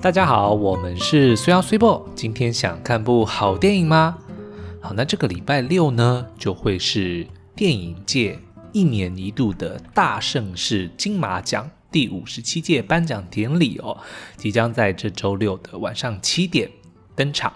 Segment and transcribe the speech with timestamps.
[0.00, 2.08] 大家好，我们是虽阳虽播。
[2.14, 4.16] 今天想看部好电影吗？
[4.80, 7.26] 好，那这个礼拜六呢，就会是
[7.56, 8.38] 电影界
[8.70, 13.98] 一年一度的大盛事金马奖第五十七届颁奖典礼哦，
[14.36, 16.70] 即将在这周六的晚上七点
[17.16, 17.52] 登场。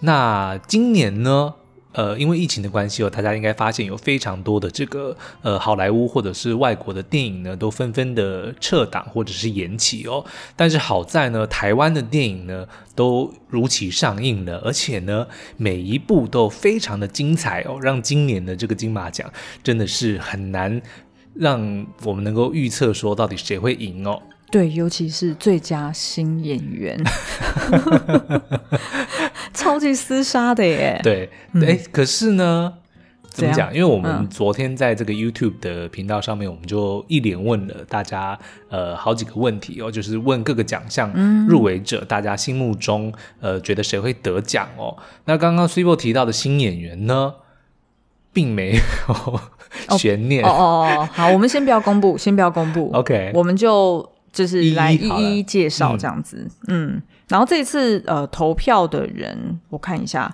[0.00, 1.56] 那今年呢？
[1.96, 10.22] 呃，因为疫情的关系哦，大家应该发现有非常多的这个呃好莱坞或者是外国的电影呢，都纷纷的撤档或者是延期哦。
[10.54, 15.26] 但是好在呢，台湾的电影呢都如期上映了，而且呢
[15.56, 19.32] 每一部都非常的精彩哦，让今年的这个金马奖
[19.62, 20.80] 真的是很难
[21.34, 24.20] 让我们能够预测说到底谁会赢哦。
[24.50, 26.96] 对，尤其是最佳新演员
[29.52, 31.00] 超级厮杀的耶。
[31.02, 32.72] 对，哎、嗯，可是呢，
[33.28, 33.74] 怎么讲？
[33.74, 38.38] 因为我们昨天在这个 YouTube 的频道上面，我们就一连问了大家
[38.70, 41.12] 呃好几个问题哦，就是问各个奖项
[41.48, 44.96] 入围者，大家心目中呃觉得谁会得奖哦。
[45.24, 47.34] 那刚刚 Cibo 提到的新演员呢，
[48.32, 49.40] 并没有
[49.98, 50.44] 悬念。
[50.44, 50.62] 哦哦
[51.00, 52.92] 哦，好，我们先不要公布，先不要公布。
[52.94, 54.15] OK，我们就。
[54.36, 60.30] 就是来一一介绍这样子，嗯，嗯，然后这一次呃投票的人，我看一下，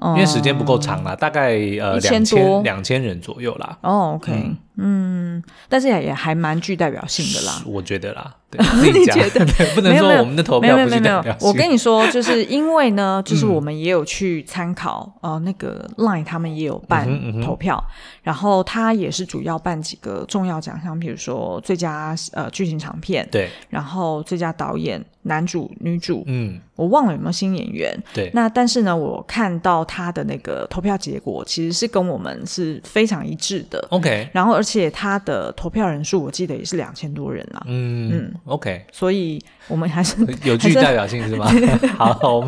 [0.00, 3.76] 因为时间不够长啦，嗯、大概呃两千两千人左右啦。
[3.80, 8.34] 哦，OK，嗯，嗯，但是也也还蛮具代表性的啦，我觉得啦。
[8.50, 9.46] 你觉得？
[9.76, 11.48] 不能说我们的投票不是代表性？
[11.48, 17.08] 我跟你说，就是因为呢，就是我们也有去参考，呃，那个 Line 他们也有办
[17.42, 17.80] 投票，
[18.24, 28.32] 然后他也是主要办几个重要奖项，比如说最佳呃剧情长片，对，然后最佳导演、男主、女主，嗯，我忘了有没有新演员，对。
[28.34, 34.28] 那但是呢，我看到他的那个投票结果，其实是跟我们是非常一致的，OK。
[34.32, 38.34] 然后而且他的投票人数，我记得也是两千多人啊，嗯嗯。
[38.44, 41.50] OK，所以我们还是 有具代表性是吗？
[41.96, 42.46] 好，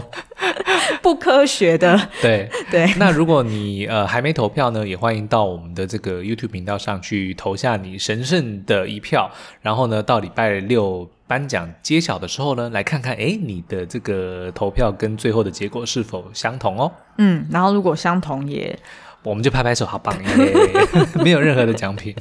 [1.01, 1.99] 不科学的。
[2.21, 2.87] 对对。
[2.99, 9.31] 那如果你呃还没投票呢，也欢迎到我们的这个 YouTube 频道上去投下你神圣的一票。
[9.63, 16.93] 然后呢，到礼拜六颁奖揭晓的时候呢，来看看哎你的这个投票跟最后的结果是否相同哦。
[17.17, 18.79] 嗯，然后如果相同也，
[19.23, 20.53] 我们就拍拍手，好棒耶！
[21.23, 22.15] 没有任何的奖品。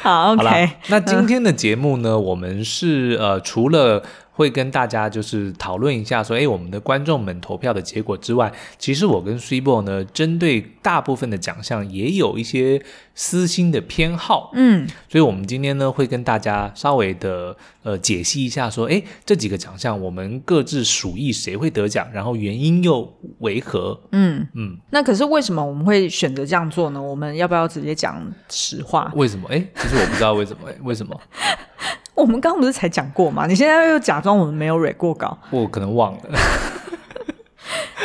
[0.00, 0.72] 好，OK 好。
[0.88, 4.02] 那今天的节目呢，嗯、我们是呃，除了
[4.34, 12.82] 会跟大家就是讨论一下说，哎，我们的观众们投票的结果之外，其实我跟 Cibo 呢，针对大部分的奖项也有一些
[13.14, 14.50] 私心的偏好。
[14.54, 24.00] 嗯，所以我们今天呢，会跟大家稍微的呃解析一下，说，哎，这几个奖项我们各自属意谁会得奖，然后原因又为何？
[24.10, 24.76] 嗯嗯。
[24.90, 27.00] 那可是为什么我们会选择这样做呢？
[27.00, 28.20] 我们要不要直接讲
[28.50, 29.12] 实话？
[29.14, 29.48] 为什么？
[29.48, 30.68] 哎，其实我不知道为什么。
[30.68, 31.20] 哎，为什么？
[32.16, 33.46] 我们刚刚不是才讲过吗？
[33.46, 36.20] 你现在又假装我们没有 read 过稿，我可能忘了。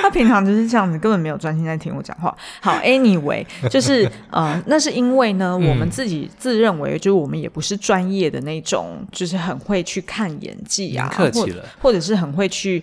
[0.02, 2.36] 他平常就是这样子，根本没有专心在听我讲话。
[2.62, 12.82] 好，anyway，就是 呃，那是因为呢，我们自己自认为，就是我们也不是专业的那种，就是很会去看演技啊，客气了，或者是很会去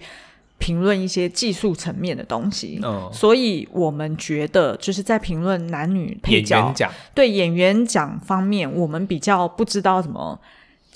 [0.59, 2.79] 评论一些技术层面的东西。
[2.83, 10.39] 哦，所以我们觉得，就是在评论男女配角演员奖，对演员奖方面，我们比较不知道怎么。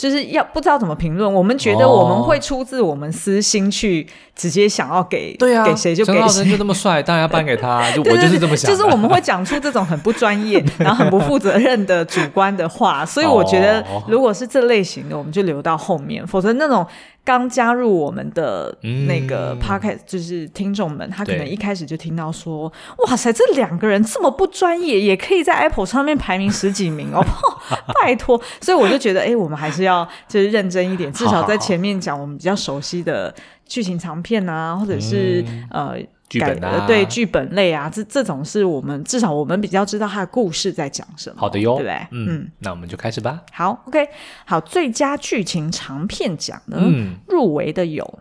[0.00, 6.20] 就是要不知道怎么评论，我们觉得我们会出自我们私心去直接想要给，对啊，给谁就给谁。
[6.20, 7.82] 陈浩就那么帅，当然要颁给他。
[7.92, 8.70] 就我就是这么想。
[8.70, 16.86] 就是我们会讲出这种很不专业，然后很不负责任的主观的话，所以我觉得如果是这类型的，我们就留到后面，否则那种。
[17.24, 18.76] 刚加入我们的
[19.06, 22.72] 那个 podcast，嗯、就是听众们，他可能一开始就听到说
[23.06, 27.24] ：“哇塞，这两个人这么不专业，也可以在 Apple 上面排名十几名哦，
[28.02, 33.34] 拜托！”所以我就觉得，哎，我们还是要就是认真一点，至少在前面讲我们比较熟悉的
[33.66, 35.96] 剧情长片啊，或者是、嗯、呃。
[36.30, 41.36] 剧本啊，对剧本类啊，这这种是我们至少我们比较知道他的故事在讲什么。
[41.40, 41.94] 好的哟，对不对？
[42.12, 43.42] 嗯，嗯，那我们就开始吧。
[43.52, 44.08] 好，OK，
[44.46, 48.04] 好，最佳剧情长片奖呢，嗯、入围的有《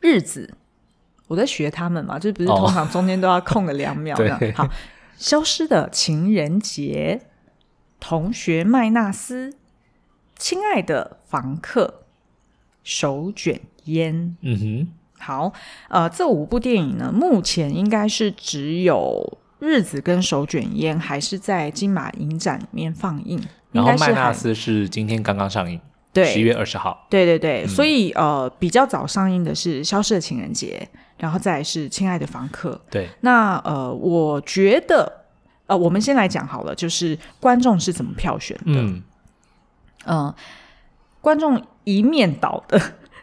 [0.00, 0.50] 日子》，
[1.26, 4.34] 我在学他们嘛，就不是通常中间都要空个两秒的。
[4.34, 4.64] 哦、好，
[5.18, 7.20] 《消失的情人节》，
[8.00, 9.50] 《同学麦纳斯》，
[10.38, 11.84] 《亲爱的房客》，
[12.82, 14.14] 《手卷烟》。
[14.40, 14.92] 嗯哼。
[15.28, 15.52] 好，
[15.90, 23.38] 呃，这五部电影呢，目前应该是只有《日子》跟《手卷烟》还是在金马影展里面放映。
[23.70, 25.78] 然后麦纳斯是今天刚刚上映，
[26.14, 27.06] 对，十一月二十号。
[27.10, 30.88] 对对对，嗯、所以呃，比较早上映的是《消失的情人节》，
[31.18, 32.80] 然后再来是《亲爱的房客》。
[32.90, 35.12] 对，那呃，我觉得
[35.66, 38.62] 呃，我们先来讲好了，就是观众是怎么票选的。
[38.66, 39.02] 嗯，
[40.06, 40.34] 呃，
[41.20, 41.62] 观众。
[41.84, 42.78] 一面倒的，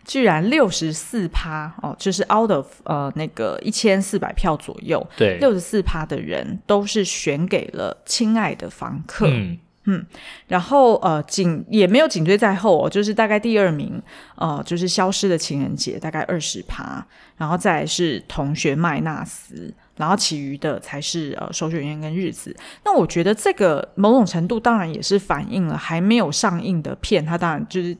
[0.06, 9.28] 居然六十四趴哦，就是 out of 呃那个一千四百票左右，对，六十四趴的人都是选给了亲爱的房客。
[9.28, 9.58] 嗯
[9.88, 10.04] 嗯，
[10.48, 14.02] 然后呃，紧也没有紧追在后哦，就是大概第二名，
[14.36, 17.06] 呃，就是消失的情人节，大概二十趴，
[17.38, 22.56] 然后再来是同学麦纳斯，然后其余的才是呃手卷烟跟日子。
[22.84, 27.96] 那我觉得这个某种程度当然也是反映了还没有上映的片，它当然就是。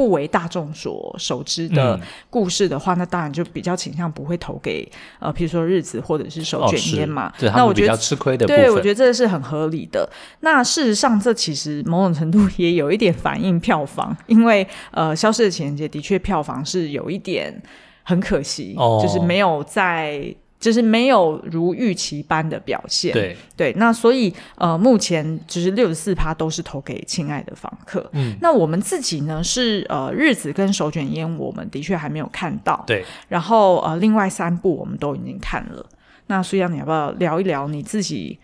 [0.00, 2.00] 不为大众所熟知的
[2.30, 7.30] 故事的话，嗯、那当然就比较倾向不会投给呃，譬如说日子或者是手卷烟嘛。
[7.42, 10.08] 哦、那我觉得吃亏的对，我觉得这是很合理的。
[10.40, 17.62] 那事实上，这其实某种程度也有一点反映票房，因为呃，《消失的情人节》的确票房是有一点
[18.02, 20.34] 很可惜，哦、就是没有在。
[20.60, 28.08] 就是没有如预期般的表现，对对，那所以呃，目前就是六十四趴都是投给亲爱的房客。
[28.12, 32.84] 嗯，那我们自己呢是呃，日子跟手卷烟，我们的确还没有看到。
[32.86, 35.84] 对，然后呃，另外三部我们都已经看了。
[36.26, 38.38] 那苏阳，你要不要聊一聊你自己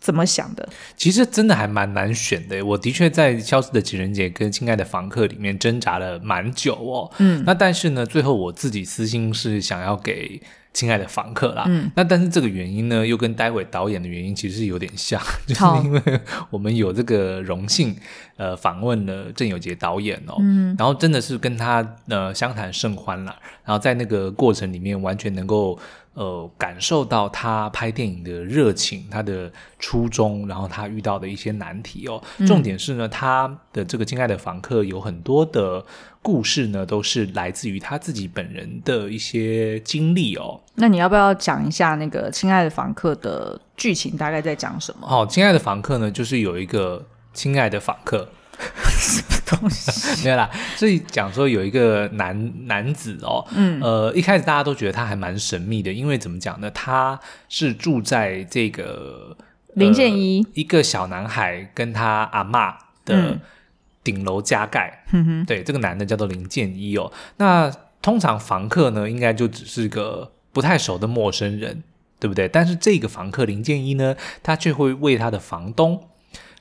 [0.00, 0.68] 怎么想的？
[0.96, 2.64] 其实真的还蛮难选的。
[2.64, 7.10] 我的确在《消失的情人节》跟《亲爱的房客》里面挣扎了蛮久哦。
[7.18, 10.40] 嗯，那但是呢，最后我自己私心是想要给。
[10.72, 16.00] 亲爱的房客啦，嗯，那但是这个原因呢，又跟待会导演的原因其实是有点像， 就是因为
[16.48, 17.96] 我们有这个荣幸，
[18.36, 25.76] 呃，访问了郑有杰导演哦，嗯，然后真的是跟他呃相谈甚欢啦，然后在那个过程里面完全能够。
[26.14, 32.20] 呃，感受到他拍电影的热情，他的初衷，然后他遇到的一些难题哦。
[32.38, 35.84] 嗯、重点是呢，他的这个亲爱的房客有很多的
[36.20, 40.60] 故事呢，都是来自于他自己本人的一些经历哦。
[40.74, 45.06] 那你要不要讲一下那个亲爱的房客的剧情大概在讲什么？
[45.08, 48.28] 哦，亲爱的房客呢，就是有一个亲爱的房客。
[48.86, 50.24] 什么东西？
[50.24, 56.70] 没有啦，所以讲说有一个男男子哦，嗯，呃，一开始大家都觉得他还蛮神秘的，因为怎么讲呢？
[56.70, 57.18] 他
[57.48, 59.36] 是住在这个
[59.74, 62.74] 林建一、呃、一个小男孩跟他阿嬷
[63.04, 63.38] 的
[64.04, 67.12] 顶楼加盖，嗯哼，对，这个男的叫做林建一哦。
[67.38, 67.70] 那
[68.02, 71.82] 通常房客呢，应该就只是个不太熟的陌生人，
[72.18, 72.48] 对不对？
[72.48, 76.02] 但是这个房客林建一呢，他却会为他的房东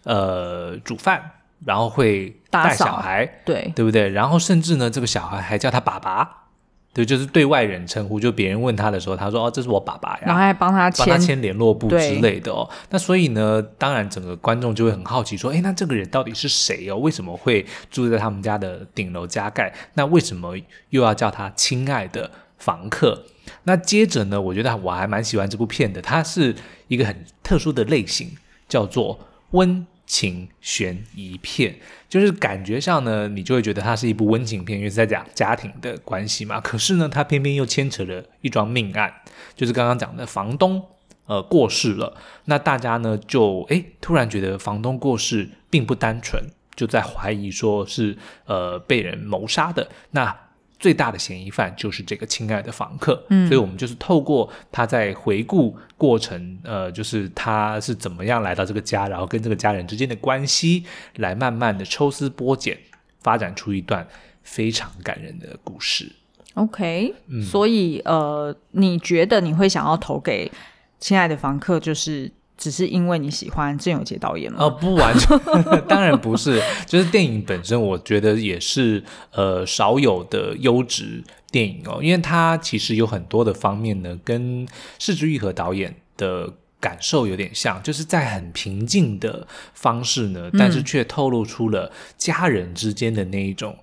[0.03, 1.31] 呃煮饭。
[1.65, 4.09] 然后会带小孩，对对不对？
[4.09, 6.47] 然后甚至呢，这个小孩还叫他爸爸，
[6.93, 8.19] 对，就是对外人称呼。
[8.19, 12.67] 就别人问他的时候，他说：“哦，这是我爸爸呀。”然后还帮他签帮他签联络簿之类的哦。
[12.89, 16.97] 那所以呢，当然整个观众就会很好奇说：“哎，那这个人到底是谁哦？
[16.97, 19.73] 为什么会住在他们家的顶楼加盖？
[19.93, 20.55] 那为什么
[20.89, 23.25] 又要叫他亲爱的房客？”
[23.63, 26.55] 那接着呢，我觉得我还蛮喜欢这部片的，它是
[26.87, 28.35] 一个很特殊的类型，
[28.67, 29.19] 叫做
[29.51, 29.85] 温。
[30.09, 31.75] 情悬疑片，
[32.09, 36.59] 就是感觉上呢，你就会觉得它是一部温情片，因为是在讲家庭的关系嘛。
[36.59, 39.13] 可是呢，它偏偏又牵扯了一桩命案，
[39.55, 40.83] 就是刚刚讲的房东
[41.27, 42.17] 呃过世了。
[42.45, 46.43] 那大家呢就诶突然觉得房东过世并不单纯，
[46.75, 49.87] 就在怀疑说是呃被人谋杀的。
[50.09, 50.35] 那
[50.79, 60.85] 最大的嫌疑犯就是这个亲爱的房客，嗯，所以我们就是透过他在回顾过程，呃，就是他是怎么样来到这个家，然后跟这个家人之间的关系，
[61.17, 62.77] 来慢慢的抽丝剥茧，
[63.21, 64.07] 发展出一段
[64.41, 66.11] 非常感人的故事。
[66.53, 70.51] OK，嗯，所以呃，你觉得你会想要投给
[70.97, 72.31] 亲爱的房客，就是？
[72.59, 74.57] 只是因为你喜欢郑有杰导演吗？
[74.59, 75.39] 呃，不完全，
[75.87, 76.61] 当然不是。
[76.85, 79.01] 就是电影本身，我觉得也是
[79.31, 84.67] 呃少有的优质电影哦，因为它其实有很多的方面呢，跟
[84.99, 93.77] 是枝裕和导演的感受有点像，就是在很平静的方式呢，但是却透露出了家人之间的那一种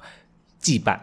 [0.62, 0.98] 羁绊。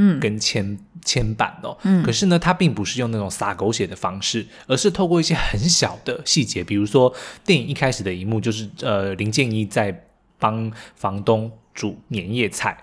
[0.00, 7.12] 嗯，跟牵牵绊哦，嗯，可是呢，他并不是用那种撒狗血的方式，而是透过一些很小的细节，比如说
[7.44, 10.06] 电影一开始的一幕就是，呃，林建一在
[10.38, 12.78] 帮房东煮年夜菜，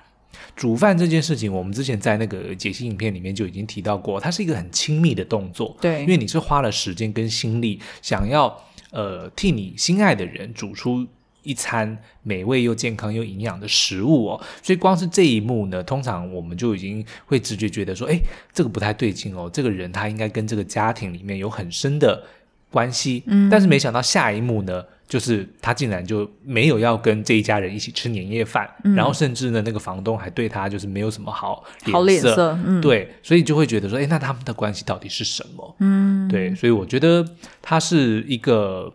[0.57, 11.07] 煮饭这件事情，我们之前在那个解析影片里面就已经提到过，它是一个很亲密的动作，对，因为你是花了时间跟心力，想要呃替你心爱的人煮出。
[11.45, 18.19] 一餐美味又健康又营养的食物哦，所以光是这一幕呢，通常我们就已经会直觉觉得说，哎，
[18.51, 22.21] 这个不太对劲哦，这个人他应该跟这个家庭里面有很深的
[22.69, 23.23] 关系。
[23.27, 35.75] 嗯，但是没想到下一幕呢，就是他竟然就没有要跟这一家人一起吃年夜饭，嗯，然后甚至呢，那个房东还对他就是没有什么好脸色，好脸色，嗯，对，所以就会觉得说，哎，那他们的关系到底是什么？
[35.79, 37.25] 嗯，对，所以我觉得
[37.61, 38.91] 他是一个，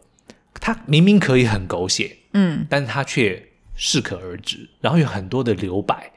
[0.55, 2.17] 他明明可以很狗血。
[2.33, 3.43] 嗯，但是他却
[3.75, 6.13] 适可而止，然后有很多的留白，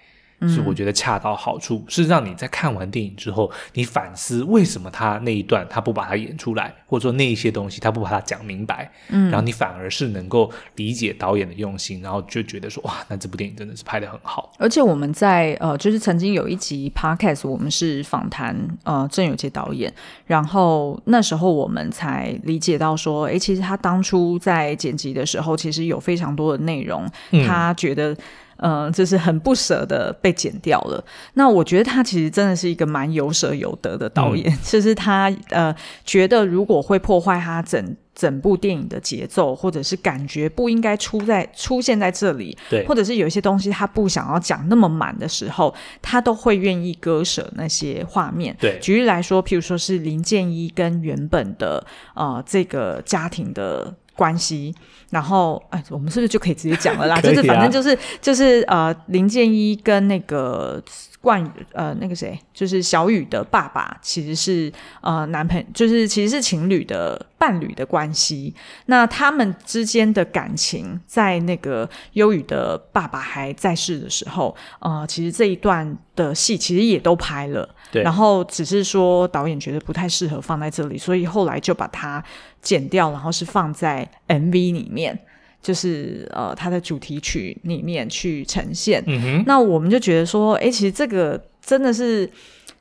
[0.47, 14.51] 是我觉得恰到好处，嗯、是让你在看完电影之后，你反思为什么他那一段他不把它演出来，或者说那一些东西他不把它讲明白，嗯，然后你反而是能够理解导演的用心，然后就觉得说哇，那这部电影真的是拍得很好。
[14.57, 19.93] 而且我们在呃，就是曾经有一集 podcast，我们是访谈呃郑有杰导演，
[20.25, 28.15] 然后那时候我们才理解到说，哎，其实他当初在剪辑的时候，其实有非常多的内容，嗯、他觉得。
[28.63, 31.03] 嗯、呃，就是很不舍得被剪掉了。
[31.33, 48.55] 那我觉得他其实真的是一个蛮有舍有得的导演，嗯、 就是他呃觉得如果会破坏他整整部电影的节奏，或者是感觉不应该出在出现在这里，对，或者是有一些东西他不想要讲那么满的时候，他都会愿意割舍那些画面。
[48.59, 53.93] 对，举例来说，譬如说是林建一跟原本的呃这个家庭的。
[54.15, 54.73] 关系，
[55.09, 57.15] 然后哎，我们是不是就可以直接讲了啦？
[57.19, 60.81] 啊、就是反正就是就是呃，林建一跟那个
[61.19, 68.53] 冠宇呃那个谁，就是小雨的爸爸，其实是呃男朋友，就是其实是情侣的伴侣的关系。
[68.85, 77.67] 那他们之间的感情，在那个忧宇的爸爸还在世的时候，呃，其实这一段的戏其实也都拍了。
[77.93, 82.23] 对，然后只是说导演觉得不太适合放在这里，所以后来就把它
[82.59, 85.17] 剪掉，然后是放在 MV 里面，
[85.61, 89.03] 就是呃它的主题曲里面去呈现。
[89.45, 92.27] 那我们就觉得说，哎，其实这个真的是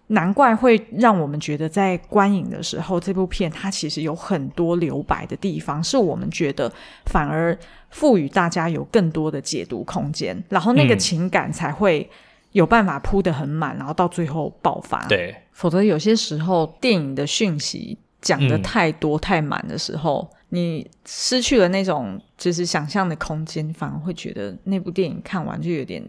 [0.07, 6.73] 难怪会让我们觉得在观影的时候，这部片它其实有很多留白的地方，是我们觉得
[7.05, 7.55] 反而
[7.91, 12.09] 赋予大家有更多的解读空间，然后那个情感才会。
[12.53, 15.07] 有办法铺得很满，然后到最后爆发。
[15.09, 26.03] 对，否则有些时候电影的讯息讲得太多、嗯、太满的时候，你失去了那种就是想象的空间，反而会觉得那部电影看完就有点，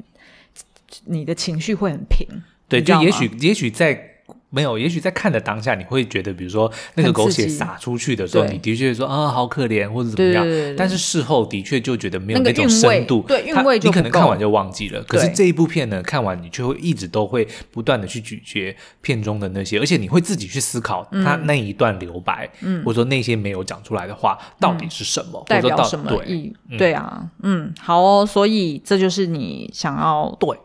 [1.06, 2.28] 你的情绪会很平。
[2.70, 4.13] 对，就也许也许在。
[4.54, 10.44] 没有，也许在看的当下，你会觉得，比如说那个狗血洒出去的时候，你的确说啊，好可怜，或者怎么样。
[10.44, 15.02] 对对对对，但是事后的确就觉得没有那种深度，对，韵味就你可能看完就忘记了。
[15.06, 26.78] 可是这一部片呢，看完你就会一直都会不断的去咀嚼片中的那些，而且你会自己去思考他那一段留白，嗯，或者说那些没有讲出来的话到底是什么，嗯、代表什么意义？
[26.78, 30.56] 对啊，嗯，好哦，所以这就是你想要对。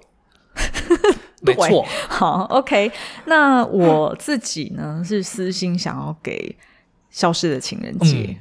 [1.42, 2.90] 没错，好，OK。
[3.26, 6.56] 那我自己呢，是私心想要给
[7.10, 8.36] 《消失的情人节》嗯。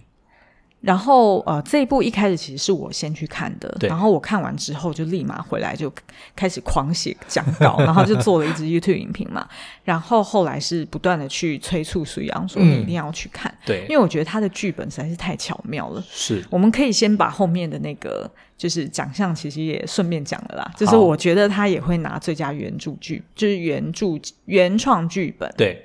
[0.79, 5.91] 然后呃，这一部一开始其实是我先去看的，然后我看完之后就立马回来就
[6.35, 9.47] 开始狂写讲稿， 然后就做了一支 YouTube 影评嘛。
[9.83, 16.03] 然后后来是不断的去催促水杨说你一定要去看，嗯、对，因为我觉得他的剧本实在是太巧妙了。
[16.09, 24.09] 是，我们可以先把后面的那个就是奖项其实也顺便讲了啦，就是我觉得他也会拿最佳原著剧，就是原著
[24.45, 25.51] 原创剧本。
[25.57, 25.83] 对，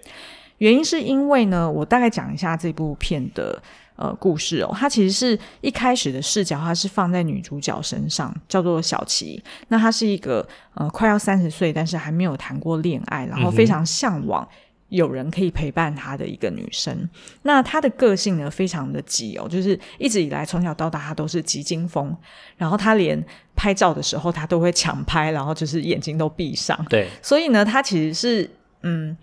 [0.59, 3.61] 原因是因为呢，我大概讲一下这部片的。
[3.95, 9.41] 呃，故事哦，它其实是一开始的视角，它是放在女主角身上，叫做小琪。
[9.69, 14.49] 那她是一个呃快要三十岁，但是还没有谈过恋爱，然后非常向往
[14.89, 17.09] 有人可以陪伴她的一个女生。
[17.43, 22.17] 那她的个性呢，非常的急哦，就是一直以来从小到大她都是急惊风，
[22.57, 23.23] 然后她连
[23.55, 26.83] 拍照的时候她都会抢拍，然后就是眼睛都闭上。
[26.89, 28.51] 对，所以呢，她其实是
[28.83, 29.17] 嗯。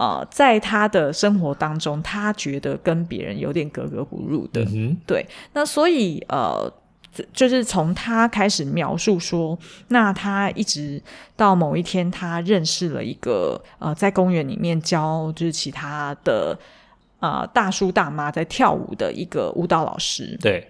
[0.00, 4.64] 呃，在他的生活当中，他觉得跟别人有点格格不入的。
[4.72, 6.72] 嗯、对，那所以呃，
[7.34, 11.02] 就是从他开始描述说，那他一直
[11.36, 16.58] 到某一天，他认识了一个呃，在公园里面教就是其他的
[17.18, 20.38] 呃大叔大妈在跳舞的一个舞蹈老师。
[20.40, 20.66] 对。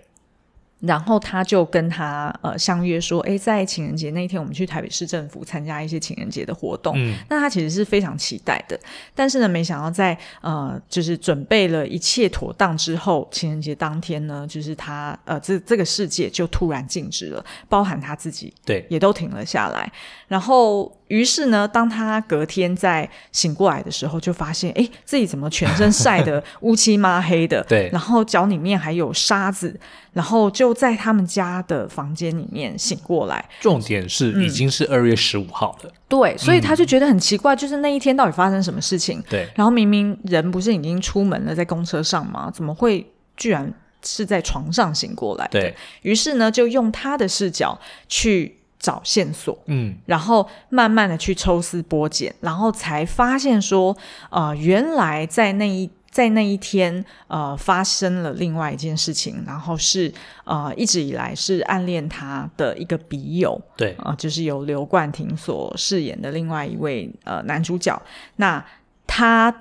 [0.81, 6.95] 然后他就跟他呃相约说，哎，在情人节那一天，我们去台北市政府参加一些情人节的活动。
[6.97, 8.79] 嗯，那他其实是非常期待的。
[9.15, 19.93] 但是呢，没想到在呃，就是准备了一切妥当之后，情人节当天呢，就是他呃，这这个世界就突然静止了，包含他自己，对，也都停了下来。
[20.29, 21.00] 然后。
[21.11, 27.63] 于是呢，当他隔天在醒过来的时候，就发现，哎，自己怎么全身晒得乌漆嘛黑的？
[27.69, 29.79] 对，然后脚里面还有沙子，
[30.13, 33.45] 然后就在他们家的房间里面醒过来。
[33.61, 35.91] 重点是，已经是二月十五号了。
[35.91, 35.93] 嗯。
[36.09, 39.21] 对，所以他就觉得很奇怪，就是那一天到底发生什么事情？
[39.29, 42.49] 对，然后明明人不是已经出门了，在公车上吗？
[42.55, 43.05] 怎么会
[43.37, 43.73] 居然
[44.05, 45.49] 是在床上醒过来？
[45.51, 47.77] 对，于是呢，就用他的视角
[48.09, 48.60] 去。
[48.81, 53.97] 找线索，嗯，然后慢慢的去抽丝剥茧，然后才发现说，
[54.31, 55.89] 呃，原来在那一。
[56.11, 68.03] 在那一天呃发生了另外一件事情，然后是呃一直以来是暗恋他的一个笔友，对啊、呃，就是由刘冠廷所饰演的另外一位呃男主角，
[68.35, 68.67] 那
[69.07, 69.55] 他。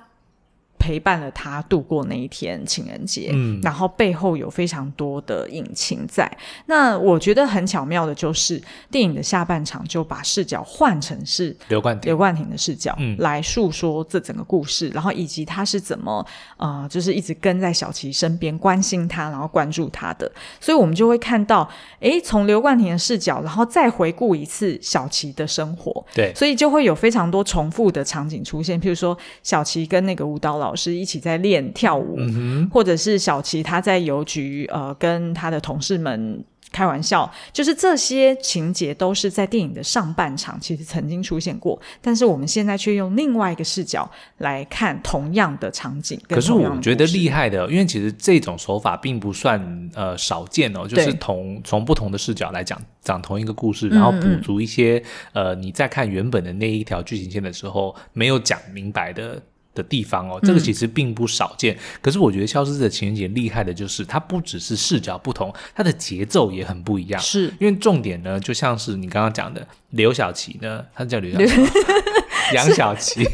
[0.80, 6.26] 陪伴了他度过那一天情人节，嗯，然后背后有非常多的隐情在。
[6.66, 8.60] 那我觉得很巧妙的就是
[8.90, 20.32] 电影的下半场就把视角换成是刘冠廷刘冠廷的视角，嗯，来诉说这整个故事，然后以及他是怎么呃，就是一直跟在小琪身边关心他，然后关注他的。
[20.58, 21.68] 所以我们就会看到，
[22.00, 30.69] 诶，从刘冠廷的视角，然后再回顾一次小琪的生活，对，所以就会有非常多重复的场景出现，譬如说小琪跟那个舞蹈老。
[30.70, 44.08] 老师一起在练跳舞，嗯、或者是小琪他在邮局呃跟他的同事们开玩笑，就是这些情节都是在电影的上半场其实曾经出现过，但是我们现在却用另外一个视角
[44.38, 46.16] 来看同样的场景。
[46.28, 59.42] 可是我觉得厉害的，因为其实这种手法并不算呃少见哦，就是同从不同的视角来讲讲同一个故事，然后补足一些嗯嗯呃你在看原本的那一条剧情线的时候没有讲明白的。
[59.74, 61.74] 的地方哦，这个其实并不少见。
[61.74, 67.20] 嗯、可是我觉得《消失的情人节》厉害的就是，它不只是视角不同，它的节奏也很不一样。
[67.20, 71.62] 是因为重点呢，就像是你刚刚讲的，刘晓琪呢，他叫刘晓琪，
[72.54, 73.24] 杨晓琪。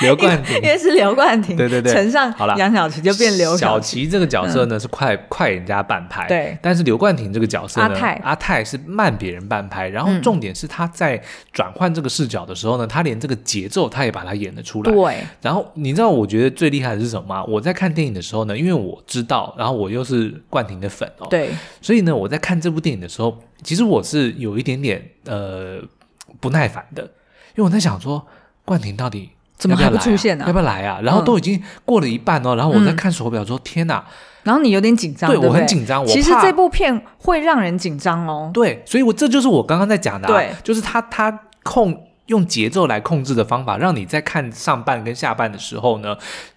[0.00, 4.08] 刘冠廷，因为是刘冠廷，对对对，乘上好了，杨小琪就变刘小琪。
[4.08, 6.58] 这个角色呢、嗯、是快快人家半拍，对。
[6.60, 9.88] 但是刘冠廷这个角色呢，阿泰，阿泰是慢别人半拍。
[9.88, 11.20] 然后重点是他在
[11.52, 14.92] 转换这个视角的时候呢，嗯、他连这个节奏他也把它演得出来。
[14.92, 15.16] 对。
[15.40, 17.44] 然后你知道我觉得最厉害的是什么吗？
[17.44, 21.50] 我在看电影的时候呢，因为我知道，然后我又是冠廷的粉哦，对。
[21.80, 25.78] 所以呢，我在看这部电影的时候，其实我是有一点点呃
[26.40, 28.26] 不耐烦的，因为我在想说，
[28.64, 29.30] 冠廷到底。
[29.56, 30.46] 怎么还不出现呢、啊？
[30.48, 31.00] 要不要来啊？
[31.02, 34.04] 然后都已经过了一半哦，嗯、然后我在看手表说：“天哪！”
[34.42, 36.02] 然后你有点紧张，对，我很紧张。
[36.02, 38.50] 我其实这部片会让人紧张哦。
[38.52, 46.14] 对，所以我这就是我刚刚在讲的、啊，对，就是他他控用节奏来控制的方法，让你在看上半跟下半的时候呢，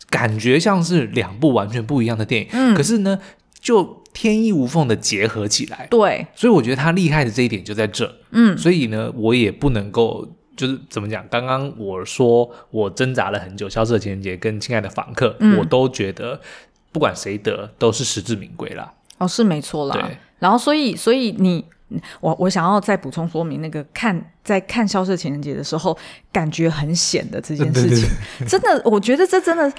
[0.10, 2.50] 感觉像是两部完全不一样的电影。
[2.52, 3.18] 嗯，可是呢，
[3.62, 5.88] 就天衣无缝的结合起来。
[5.90, 8.14] 对，所以我觉得他厉害的这一点就在这。
[8.32, 10.28] 嗯，所以呢，我也不能够。
[10.58, 11.26] 就是怎么讲？
[11.30, 16.42] 刚刚我说我挣扎了很久，《消失的情人节》跟《亲爱的访客》嗯，我都觉得
[16.92, 18.92] 不管谁得都是实至名归啦。
[19.20, 19.96] 哦，是没错啦。
[19.96, 20.18] 对。
[20.40, 21.64] 然后，所以，所以你，
[22.20, 25.98] 我，我想要再补充说明，那个看在看《消失的情人节》的时候，
[26.34, 28.10] 感觉很险的这件事情，
[28.48, 29.72] 真的，我觉得这真的。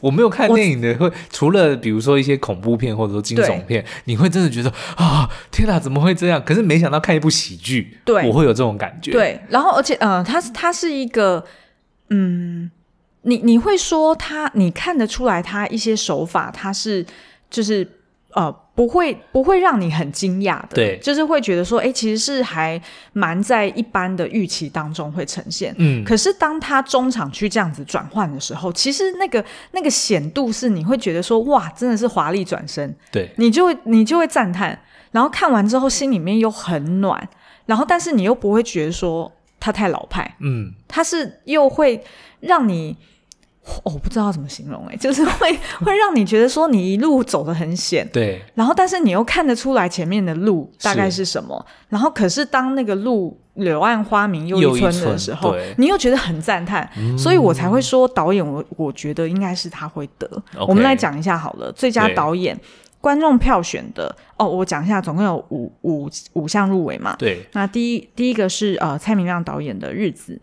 [0.00, 6.42] 我没有看电影的，会除了比如说一些恐怖片或者说惊悚片，你会真的觉得啊，天哪，怎么会这样？
[6.44, 9.12] 可是没想到看一部喜剧，对，我会有这种感觉。
[9.12, 11.44] 对，然后而且，嗯、呃，它它是一个，
[12.10, 12.70] 嗯，
[13.22, 17.06] 你你会说它，你看得出来它一些手法，它是
[17.50, 17.98] 就是。
[18.34, 22.80] 呃，不会，不会让你很惊讶的，对，就是会觉得说，哎，其实是还
[23.12, 34.78] 蛮在一般的预期当中会呈现，嗯，可是当他中场去这样子转换的时候，其实那个那个显度是你会觉得说，哇，真的是华丽转身，对，你就会你就会赞叹，
[35.10, 37.28] 然后看完之后心里面又很暖，
[37.66, 42.02] 然后但是你又不会觉得说他太老派，嗯，他是又会
[42.40, 42.96] 让你。
[43.84, 60.28] 我、哦、不知道怎么形容哎，就是 会会让你觉得说你一路走得很险，对，然后但是你又看得出来前面的路大概是什么，然后可是当那个路柳暗花明又一村的时候，你又觉得很赞叹，嗯、所以我才会说导演我我觉得应该是他会得。
[60.66, 62.58] 我们来讲一下好了，最佳导演
[63.00, 70.40] 观众票选的哦，我讲一下，总共有五五五项入围嘛，对，那第一第一个是呃蔡明亮导演的《日子》。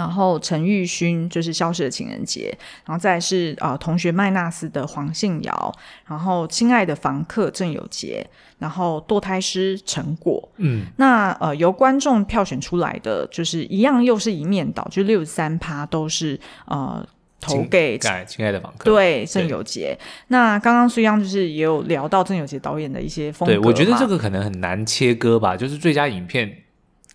[0.00, 5.74] 然后陈玉勋就是《消失的情人节》，然后再来是呃同学麦纳斯的黄信尧，
[6.06, 8.26] 然后亲爱的房客郑有杰，
[8.58, 10.48] 然后堕胎师陈果。
[10.56, 17.06] 嗯，那呃由观众票选出来的就是一样，又是一面倒，就六十三趴都是呃
[17.38, 18.84] 投给亲，亲爱的房客。
[18.90, 19.94] 对郑有杰。
[20.28, 26.59] 那刚刚虽央就是也有聊到郑有杰导演的一些风格，对我觉得这个可能很难切割吧，就是最佳影片。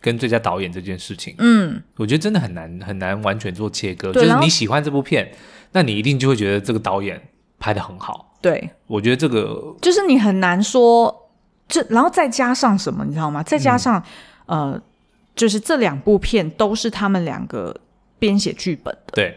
[0.06, 4.14] 跟最佳导演这件事情，嗯，我觉得真的很难很难完全做切割。
[4.14, 5.32] 就是你喜欢这部片，
[5.72, 7.20] 那你一定就会觉得这个导演
[7.58, 8.38] 拍得很好。
[8.40, 11.32] 对，我觉得这个就是你很难说，
[11.68, 13.42] 这然后再加上什么，你知道吗？
[13.42, 14.00] 再加上、
[14.46, 14.82] 嗯、呃，
[15.36, 17.76] 就是这两部片都是他们两个
[18.20, 19.14] 编写剧本的。
[19.14, 19.36] 对。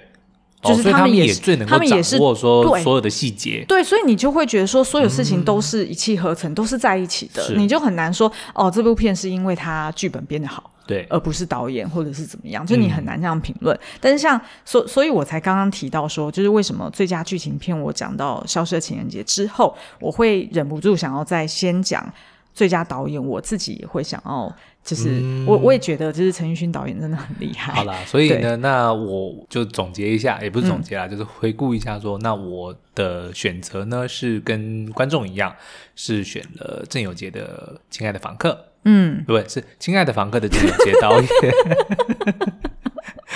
[0.62, 13.77] 就是他们也是，他们也是说所有的细节，对，所以你就会觉得说，所有事情都是一气呵成，都是在一起的，你就很难说哦，这部片是因为他剧本编得好，对，而不是导演或者是怎么样，就你很难这样评论。
[13.77, 22.05] 嗯、但是像所所以，我才刚刚提到说，就是为什么最佳剧情片我讲到《消失的情人节》之后，我会忍不住想要再先讲
[22.52, 24.54] 最佳导演，我自己也会想要。
[24.84, 27.74] 就是我，我也觉得，就是陈奕迅导演真的很厉害。
[27.74, 35.54] 好啦，所以呢，那我就总结一下，也不是总结啦，嗯、就是回顾一下说，说那我的选择呢是跟观众一样，
[35.94, 38.50] 是选了郑有杰的《亲爱的房客》。
[38.84, 41.28] 嗯，对，是《亲爱的房客》的郑有杰导演。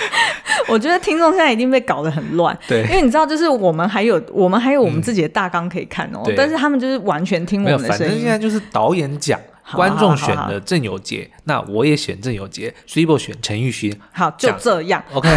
[0.67, 7.99] 我觉得听众现在一定被搞得很乱，对，因为你知道，就是我们还有我们还有我们自己的大纲可以看哦，嗯、但是他们就是完全听我们的声音。
[7.99, 9.39] 反正现在就是导演讲。
[9.71, 13.97] 观众选的郑有杰，那我也选郑有杰，Swee 选陈玉勋。
[14.11, 15.01] 好，就这样。
[15.13, 15.29] OK，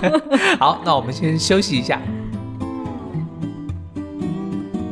[0.58, 2.00] 好，那我们先休息一下。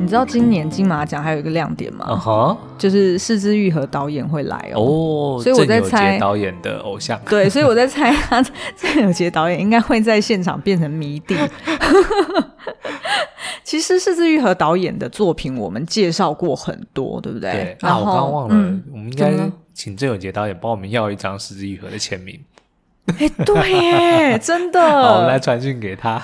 [0.05, 2.05] 你知道今年金马奖还有一个亮点吗？
[2.09, 4.79] 嗯哼，就是是枝裕和导演会来哦。
[4.79, 7.19] 哦，所以我在猜导演的偶像。
[7.27, 8.39] 对，所以我在猜他
[8.77, 11.35] 郑有杰导演应该会在现场变成迷弟。
[13.65, 17.51] 其实是枝裕和导演的作品，我们介绍过很多，对不对？
[17.51, 17.77] 对。
[17.81, 19.33] 那我刚刚忘了，嗯、我们应该
[19.73, 22.39] 请郑有杰导演帮我们要一张是枝裕和的签名。
[23.17, 24.79] 哎，对耶，真的。
[24.87, 26.21] 好，我们来传讯给他。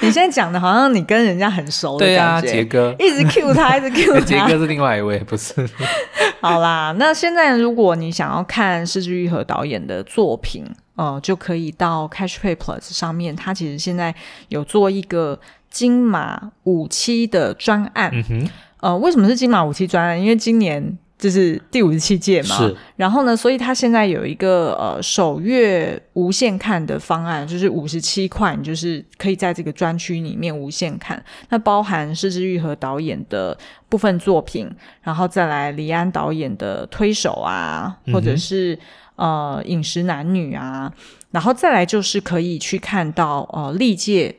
[0.06, 2.42] 你现在讲的好像你跟人家很熟的感觉。
[2.42, 4.20] 对啊，杰哥一直 cue 他，一直 cue 他。
[4.20, 5.54] 杰哥是另外一位，不是。
[6.40, 10.64] 好啦，那现在如果你想要看是枝裕和导演的作品，
[10.96, 14.14] 呃，就可以到 Catch Play Plus 上面，他其实现在
[14.48, 15.38] 有做一个。
[15.70, 20.20] 金马五期的专案，嗯哼，呃，为什么是金马五期专案？
[20.20, 22.74] 因为今年就是第五十七届嘛，是。
[22.96, 31.22] 然后呢，所以他现在有一个呃首月无限看的方案，就是五十七块，你就是可以在这个专区里面无限看。
[31.50, 33.56] 那包含施之玉和导演的
[33.90, 34.68] 部分作品，
[35.02, 38.74] 然后再来李安导演的推手啊，或者是、
[39.16, 40.90] 嗯、呃饮食男女啊，
[41.30, 44.34] 然后再来就是可以去看到呃历届。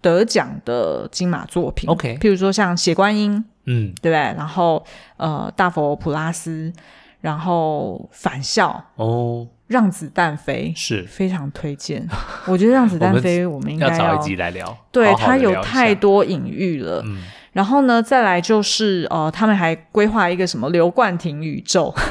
[0.00, 3.36] 得奖的金马作品，OK，譬如说像《血观音》，
[3.66, 4.18] 嗯，对不对？
[4.36, 4.84] 然后
[5.16, 6.72] 呃，《大佛普拉斯》，
[7.20, 12.06] 然后《返校》哦，《让子弹飞》是非常推荐。
[12.46, 17.02] 我觉得《让子弹飞》 我们应该要，要找一集来聊，对，它有太多隐喻了。
[17.04, 21.94] 嗯，然后呢，再来就是呃，他们还规划一个什么刘冠廷宇宙。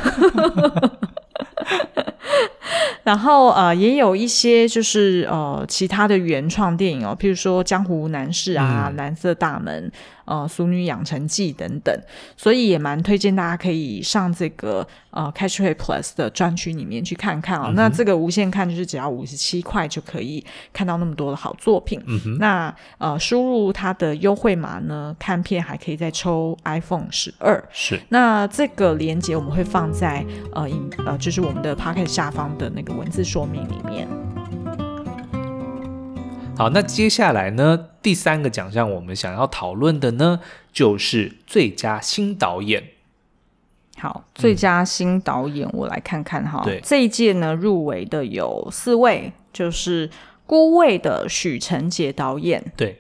[3.10, 9.92] 然后呃，也有一些就是呃其他的原创电影哦，譬如说《江湖男士》啊，嗯《蓝色大门》。
[10.30, 11.92] 呃，《俗女养成记》等等，
[12.38, 17.70] 所以也蛮推荐大家可以上这个呃 Catch Play Plus 的专区里面去看看哦。
[17.70, 22.00] 嗯、那这个无限看就是只要五十七块就可以看到那么多的好作品。
[22.06, 27.60] 嗯、哼那呃，输入它的优惠码呢，看片还可以再抽 iPhone 十二。
[27.72, 28.00] 是。
[28.10, 34.08] 那这个链接我们会放在呃影呃就是我们的 Podcast 下方的那个文字说明里面。
[36.60, 40.42] 好，那接下来呢，第三个奖项我们想要讨论的呢，
[40.74, 42.84] 就是最佳新导演。
[43.98, 46.62] 好，最佳新导演，我来看看哈。
[46.66, 50.10] 对、嗯，这一届呢入围的有四位，就是
[50.46, 52.92] 《孤味》的许承杰导演，对，《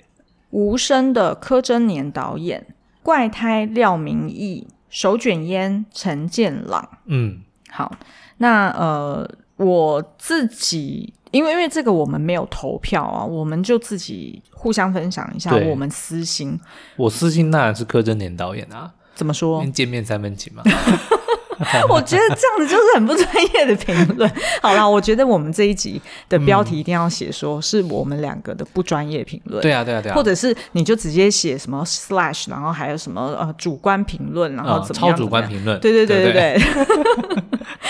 [0.51, 2.65] 无声》的柯贞年导演，
[3.03, 6.97] 《怪胎》廖明义，《手卷烟》陈建朗。
[7.07, 7.91] 嗯，好，
[8.37, 11.13] 那呃，我自己。
[11.31, 16.59] 因为因为这个我们没有投票啊，我们就自己互相分享一下我们私心。
[16.95, 19.65] 我私心当然是柯震年导演啊，怎么说？
[19.67, 20.63] 见面三分情嘛。
[21.89, 24.31] 我觉得这样子就是很不专业的评论。
[24.61, 29.61] 好啦，我觉得我们这一集的标题一定要写说是我们两个的不专业评论。
[29.61, 30.15] 对啊，对啊，对啊。
[30.15, 35.15] 或者是你就直接写什么 slash，然后还有什么呃主观评论，然后怎么样？
[35.15, 35.79] 超主观评论。
[35.79, 36.61] 对对对对对。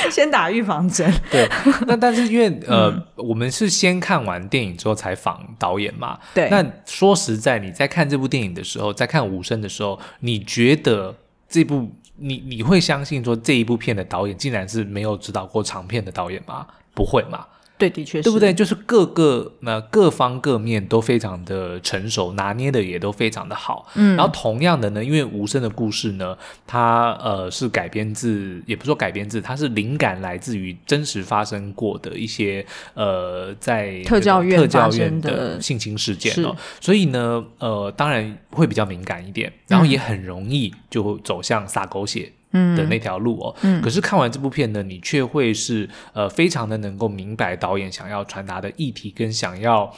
[0.10, 1.12] 先打预防针。
[1.30, 1.48] 对。
[1.86, 6.18] 那但是因为呃，我们是先看完电影之后才访导演嘛。
[6.34, 6.50] 对。
[6.50, 11.16] 那说实在，你在看这部电影的时候，在看无声的时候，你觉得
[11.48, 11.92] 这部？
[12.20, 16.68] 你你会相信说这一部片的导演竟然是没有指导过长片的导演吗？
[16.94, 17.46] 不会吗？
[17.80, 18.54] 对，的确是，对不对？
[18.54, 23.88] 就是各个那各方各面都非常的成熟，拿捏的也都非常的好。
[23.96, 26.38] 嗯，然后同样的呢，因为无声的故事呢，
[26.68, 32.66] 它呃是改编自，也不说改编自，它是灵感来自于真实发生过的一些
[32.96, 42.30] 呃在特教院特教院的性侵事件哦，所以呢，呃，当然会比较敏感一点，然后也很容易就走向撒狗血。
[42.52, 42.76] 嗯。
[42.76, 49.92] 的那条路哦，嗯，可是看完这部片呢，你却会是呃非常的能够明白导演想要传达的议题跟想要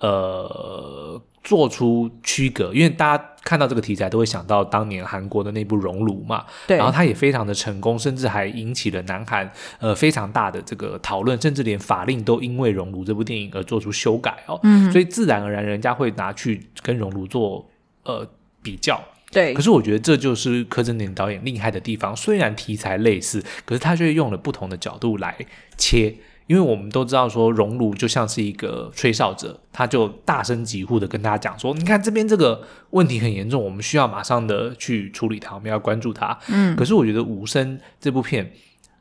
[0.00, 17.64] 呃做出区隔，因为大家看到这个题材都会想到当年韩国的那部《熔炉》嘛，对，然后它也非常的成功，甚至还引起了南韩呃非常大的这个讨论，甚至连法令都因为《熔炉》这部电影而做出修改哦，嗯，所以自然而然人家会拿去跟《熔炉》做
[18.02, 18.26] 呃
[18.62, 19.00] 比较，
[19.36, 19.52] 对。
[19.52, 25.36] 可是我觉得这就是柯震东导演厉害的地方，虽然题材类似，可是他却用了不同的角度来
[25.76, 26.14] 切。
[26.46, 38.52] 因为我们都知道说，熔炉就像是一个吹哨者，他就大声疾呼的跟大家讲说：“你看这边这个问题很严重，我们需要马上的去处理它，我们要关注它。”嗯，可是我觉得《无声》这部片，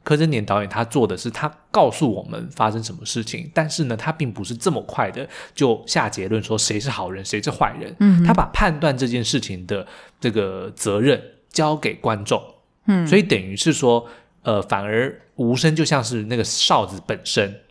[0.06, 7.94] 柯震年导演他做的是，他告诉我们发生什么事情，但是呢，他并不是这么快的就下结论说谁是好人，谁是坏人。
[8.00, 9.86] 嗯，他把判断这件事情的
[10.22, 12.42] 这个责任交给观众。
[12.86, 14.08] 嗯，所以等于是说。
[14.46, 17.62] 呃，反而无声就像是那个哨子本身，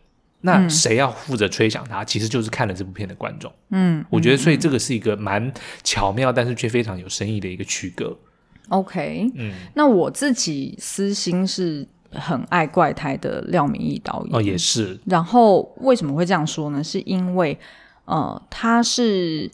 [0.41, 3.49] 那谁要负责吹响它，嗯，其实就是看了这部片的观众。
[3.69, 5.53] 嗯，我觉得所以这个是一个蛮
[5.85, 8.13] 巧妙，但是却非常有深意的一个区隔。
[8.67, 11.87] OK，嗯，那我自己私心是
[12.19, 14.99] 很爱怪胎的廖明义导演哦，也是。
[15.05, 16.83] 然后为什么会这样说呢？
[16.83, 17.57] 是因为
[18.05, 19.49] 呃，他是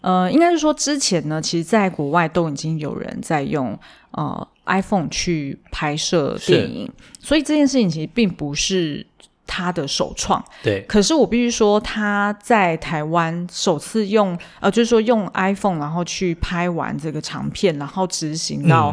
[0.00, 3.78] 呃，应该是说之前呢，其实在国外都已经有人在用
[4.10, 4.48] 呃。
[4.68, 9.06] iPhone 去拍摄电影，所以这件事情其实并不是
[9.46, 10.44] 他的首创。
[10.60, 18.92] 对，可是我必须说，他在台湾首次用呃，就是说用 iPhone 然后去拍完这个长片，然后执行到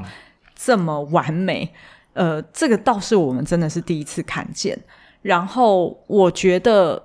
[0.55, 1.77] 这么完美，嗯、
[2.13, 4.79] 呃，这个倒是我们真的是第一次看见。
[5.21, 7.01] 然后我觉得。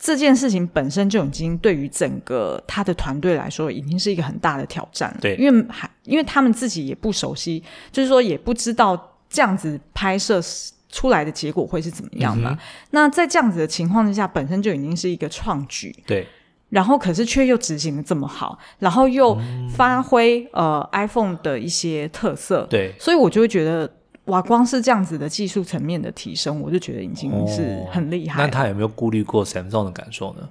[0.00, 5.18] 这件事情本身就已经对于整个他的团队来说，已经是一个很大的挑战了。
[5.20, 10.40] 对，因为还因为他们自己也不熟悉，就是说也不知道这样子拍摄
[10.88, 12.50] 出来的结果会是怎么样嘛。
[12.52, 12.58] 嗯、
[12.92, 15.92] 那在这样子的情况之下，本身就已经是一个创举。
[16.06, 16.24] 对，
[16.68, 19.36] 然后可是却又执行的这么好，然后又
[19.74, 22.64] 发挥、嗯、呃 iPhone 的一些特色。
[22.70, 23.97] 对，所以我就会觉得。
[24.28, 28.42] 哇，光是这样子的技术层面的提升，我就觉得已经是很厉害。
[28.42, 28.44] 哦。
[28.44, 30.48] 那他有没有顾虑过 Samsung 的感受呢？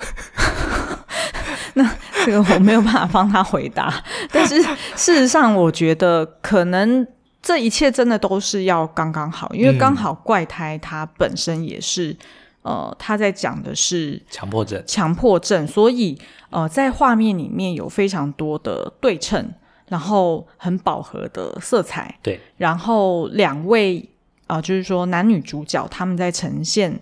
[1.74, 1.88] 那
[2.24, 4.02] 这个我没有办法帮他回答。
[4.32, 4.62] 但是
[4.96, 7.06] 事实上，我觉得可能
[7.40, 12.10] 这一切真的都是要刚刚好，因为刚好怪胎它本身也是、
[12.62, 16.18] 嗯、呃，他在讲的是强迫症，强迫症，所以
[16.50, 19.52] 呃，在画面里面有非常多的对称。
[19.90, 22.38] 然后很饱和的色彩，对。
[22.56, 23.98] 然后两位
[24.46, 26.96] 啊、呃，就是说男女主角他们在呈现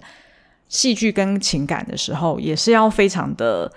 [0.68, 3.70] 戏剧跟情感的时候，也是要非常的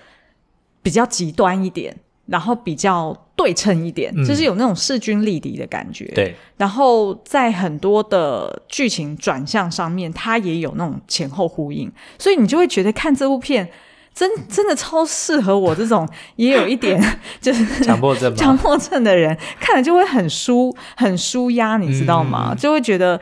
[0.82, 1.94] 比较极端一点，
[2.24, 6.06] 然后比较对称一点，嗯、就是有那种势均力敌的感觉。
[6.14, 6.34] 对。
[6.56, 13.68] 然后在很多的剧情转向上面，它也有那种前后呼应，所以你就会觉得看这部片。
[14.14, 17.02] 真真的超适合我这种也有一点
[17.40, 22.48] 就是强迫症强迫症的人，看了就会很舒很舒压，你知道吗？
[22.52, 23.18] 嗯、就会觉得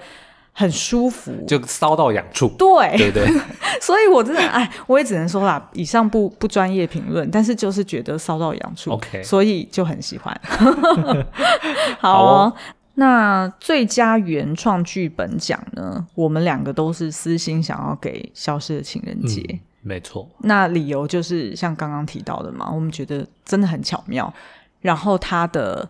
[0.52, 2.48] 很舒服，就骚到痒处。
[2.58, 3.26] 对对对，
[3.80, 10.38] 所以我真的哎，我也只能说啦，以上不不专业评论，但是就是觉得骚到痒处，OK，所以就很喜欢。
[12.00, 12.52] 好、哦，好哦、
[12.94, 16.04] 那最佳原创剧本奖呢？
[16.16, 19.60] 我们两个都是私心想要给《消失的情人节》嗯。
[19.82, 24.32] 没错，那理由就是像刚刚提到的嘛，我们觉得真的很巧妙，
[24.80, 25.88] 然后他的。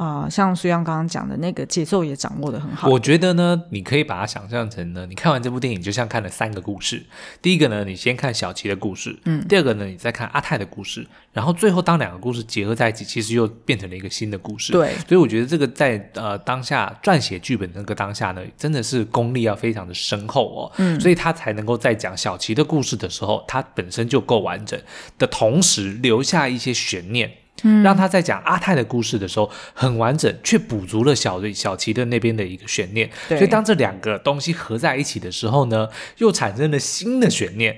[0.00, 2.88] 啊、呃，像苏央刚刚讲的那个节奏也掌握的很好。
[2.88, 7.04] 我觉得呢，你可以把它想象成呢，你看完这部电影就像看了三个故事。
[7.42, 14.72] 第一个呢，你先看小琪的故事，嗯，第二个呢，你再看阿泰的故事，然后最后当两个故事结合在一起，其实又变成了一个新的故事。
[14.72, 24.80] 对，所以我觉得这个在呃当下撰写剧本的那个当下呢，真的是功力要非常的深厚哦，嗯，所以他才能够在讲小琪的故事的时候，他本身就够完整
[25.18, 27.30] 的同时留下一些悬念。
[27.62, 33.08] 嗯，让他在讲阿泰的故事的时候很完整，却补足了小瑞小琪的那边的一个悬念。
[33.28, 37.76] 所以当这两个东西合在一起的时候呢，又产生了新的悬念。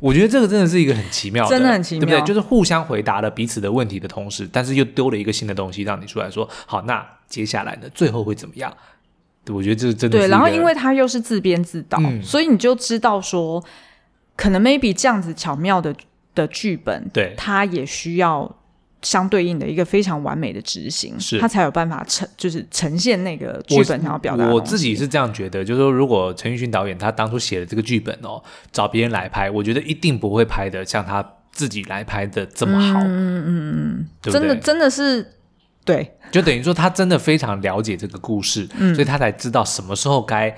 [0.00, 2.26] 我觉得这个真的是一个很奇妙的，真的很奇妙，对不对？
[2.26, 7.88] 就是互相回答了彼此的问题的同时，但是又丢了一个新的东西让你出来说：好，那接下来呢？
[7.94, 8.72] 最后会怎么样？
[9.44, 10.24] 对，我觉得这是真的是。
[10.24, 13.64] 对，然后因为他又是自编自导，嗯，所以你就知道说，
[14.36, 15.94] 可能 maybe 这样子巧妙的
[16.34, 18.56] 的剧本，对，他也需要。
[19.02, 24.52] 相对应的一个非常完美的执行，是，他才有办法呈，就是呈现那个剧本想要表达的。
[24.52, 33.00] 我自己是这样觉得，就是说，如果陈奕迅导演他当初写的这个剧本哦，找别人来拍，我觉得一定不会拍的像他自己来拍的这么好。
[33.00, 35.34] 嗯嗯嗯，对对真的真的是
[35.84, 40.56] 对，就等于说他真的非常了解这个故事，嗯，所以他才知道什么时候该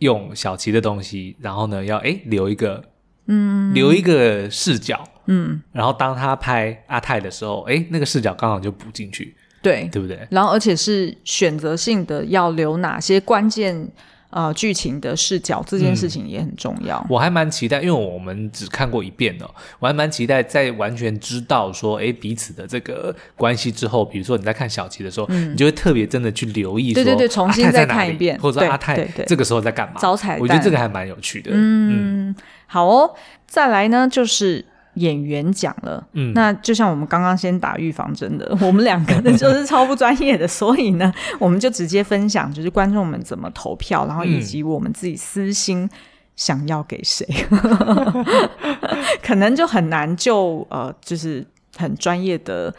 [0.00, 2.82] 用小琪的东西，然后呢，要哎留一个。
[3.30, 10.26] 嗯，留一个视角，嗯，然后当他拍阿泰的时候，哎，那个视角刚好就补进去，对，对不对？
[10.30, 13.88] 然后而且是选择性的要留哪些关键。
[14.32, 16.98] 呃，剧情的视角这件事情也很重要。
[16.98, 30.00] 嗯、我还蛮期待，因为我们只看过一遍哦，我还蛮期待在完全知道说，哎，彼此的这个关系之后，比如说你在看小琪的时候，嗯、你就会特别真的去留意说，对对对，重新再看一遍，或者说阿泰这个时候在干嘛？
[30.00, 31.50] 招彩蛋，我觉得这个还蛮有趣的。
[31.52, 32.36] 嗯，嗯
[32.70, 33.14] 好哦，
[33.46, 34.64] 再来呢就是。
[34.94, 45.88] 演员奖了，嗯，那就像我们刚刚先打预防针的， 我们两个人就是超不专业的，所以呢， 我们就直接分享，就是观众们怎么投票，然后以及我们自己私心
[46.34, 48.26] 想要给谁，嗯、
[49.22, 52.74] 可能就很难就呃，就是很专业的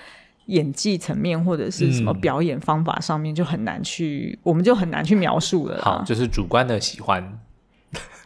[0.47, 5.81] 演技层面或者是什么表演方法上面就很难去，我们就很难去描述了。
[5.81, 7.39] 好，就是主观的喜欢。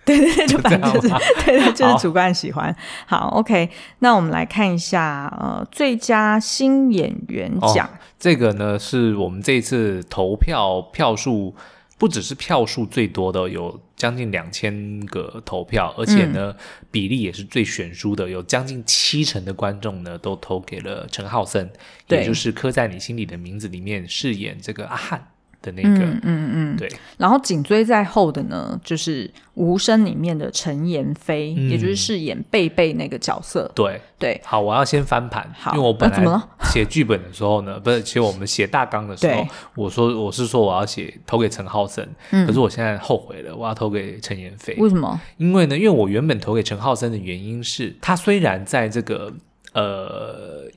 [0.06, 1.10] 对对对，就反正就是
[1.44, 2.74] 对 对，就是主观喜欢。
[3.08, 11.56] 好，好，OK，那我们来看一下，呃，最佳新演员奖，哦，这个呢是我们这一次投票票数
[11.98, 16.56] 不只是票数最多的，有将近两千个投票，而且呢，嗯，
[16.92, 21.72] 比例也是最悬殊的，有将近七成的观众呢都投给了陈浩森，
[22.10, 25.28] 也就是刻在你心里的名字里面饰演这个阿汉。
[25.66, 26.88] 的那个，嗯嗯嗯，对。
[27.18, 33.72] 然后紧追在后的呢，就是《无声》里面的陈妍霏，嗯、也就是饰演贝贝那个角色。
[33.74, 34.40] 对对。
[34.46, 44.76] 好，我要先翻盘，好因为我本来写剧本的时候呢，啊、 不是，其实我们写大纲的时候，我说我是说我要写投给陈浩森，嗯、可是我现在后悔了，我要投给陈妍霏。
[44.78, 45.20] 为什么？
[45.38, 49.34] 因为呢，因为我原本投给陈浩森的原因是，他虽然在这个
[49.74, 50.70] 呃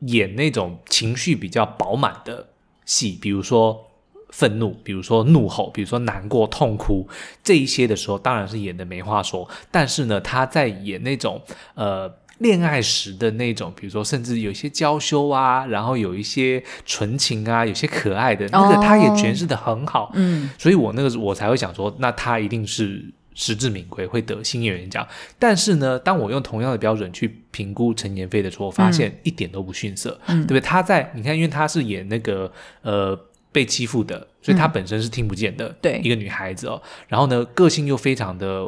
[0.00, 2.48] 演那种情绪比较饱满的
[2.84, 3.88] 戏，比如说。
[4.32, 7.06] 愤怒，比如说怒吼，比如说难过、痛哭
[7.44, 9.48] 这一些的时候，当然是演的没话说。
[9.70, 11.40] 但是呢，他在演那种
[11.74, 20.10] 呃恋爱时的那种，比如说甚至有一些娇羞啊，然后有一些纯情啊，有些可爱的那个，他也诠释的很好。
[20.14, 25.06] 嗯，所以我那个我才会想说，那他一定是实至名归，会得新演员奖。
[25.38, 30.60] 但是呢，当我用同样的标准去评估陈妍霏的时候，我发现一点都不逊色，嗯、对不对？
[30.60, 33.18] 他在你看，因为他是演那个呃。
[33.52, 36.80] 被欺负的，所以她本身是听不见的，对一个女孩子哦。
[36.82, 38.66] 嗯、然后呢，个性又非常的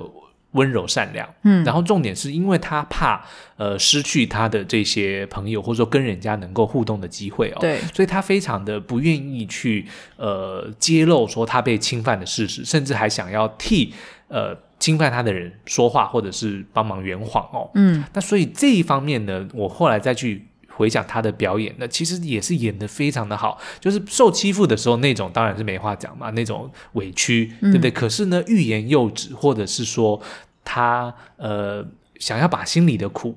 [0.53, 1.65] 温柔善良，嗯。
[1.65, 3.25] 然后重点是因为她怕
[3.57, 7.81] 呃失去她的这些朋友，或者说跟人家能够互动的机会哦，对。
[7.95, 13.95] 所以她非常的不愿意去呃揭露说她被侵犯的事实，甚至还想要替
[14.29, 18.05] 呃侵犯她的人说话，或者是帮忙圆谎哦，嗯。
[18.13, 20.47] 那所以这一方面呢，我后来再去。
[20.77, 23.59] 回想他的表演，那其实也是演得非常的好。
[23.81, 27.91] 就是受欺负的时候那种，当然是没话讲嘛，那种委屈，对不对？
[27.91, 30.21] 嗯、可是呢，欲言又止，或者是说
[30.65, 31.87] 他呃
[32.19, 33.37] 想要把心里的苦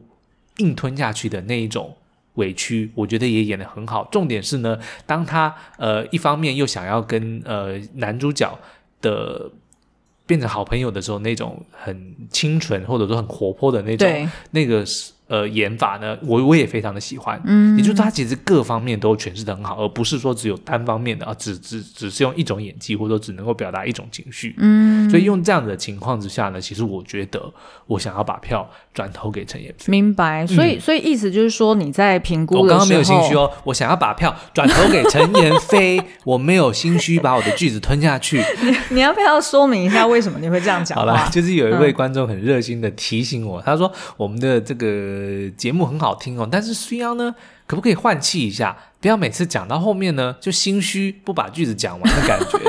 [0.58, 1.96] 硬吞下去的那一种
[2.36, 4.04] 委屈，我觉得也演得很好。
[4.12, 8.58] 重点是呢，当他呃一方面又想要跟呃男主角
[9.02, 9.52] 的
[10.26, 15.14] 变成好朋友的时候，那种很清纯或者说很活泼的那种，那个是。
[15.28, 27.54] 呃，演法呢，我我也非常的喜欢，嗯，也就是他其实各方面都诠释的很好，而不是说只有单方面的啊，只只只是用一种演技，或者说只能够表达一种情绪，嗯，所以用这样的情况之下呢，其实我觉得
[27.88, 29.92] 我想要把票转投给陈妍霏。
[29.92, 38.42] 明白，所以、嗯、所以意思就是说你在评估我刚刚没有心虚哦，我想要把票转投给陈妍霏， 我没有心虚把我的句子吞下去。
[38.62, 40.98] 你你要不要说明一下为什么你会这样讲？
[40.98, 45.17] 好了，就是有一位观众很热心的提醒我，嗯、他说我们的这个。
[45.18, 47.34] 呃，节目很好听哦，但是苏央呢，
[47.66, 48.78] 可不可以换气一下？
[49.02, 52.60] 不要每次讲到后面呢，就心虚，不把句子讲完的感觉。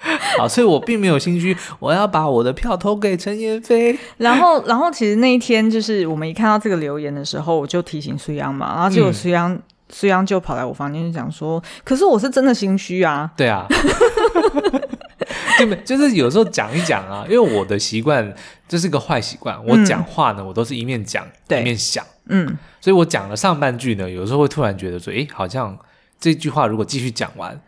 [0.38, 3.98] 好，所以我并没有心虚，我要把我的票投给陈妍霏。
[4.18, 13.30] 然后，然后其实那一天就是我们一看到这个留言的时候，我就提醒苏央嘛，然后结果苏央，嗯、须央就跑来我房间就讲说，可是我是真的心虚啊。
[13.36, 13.66] 对啊。
[15.58, 18.34] 对，就是有时候讲一讲啊，因为我的习惯
[18.68, 22.46] 这是个坏习惯，我讲话呢，我都是一面讲一面想，嗯，
[22.80, 25.76] 所以我讲了上半句呢，有时候会突然觉得说，诶，好像
[26.18, 27.60] 这句话如果继续讲完，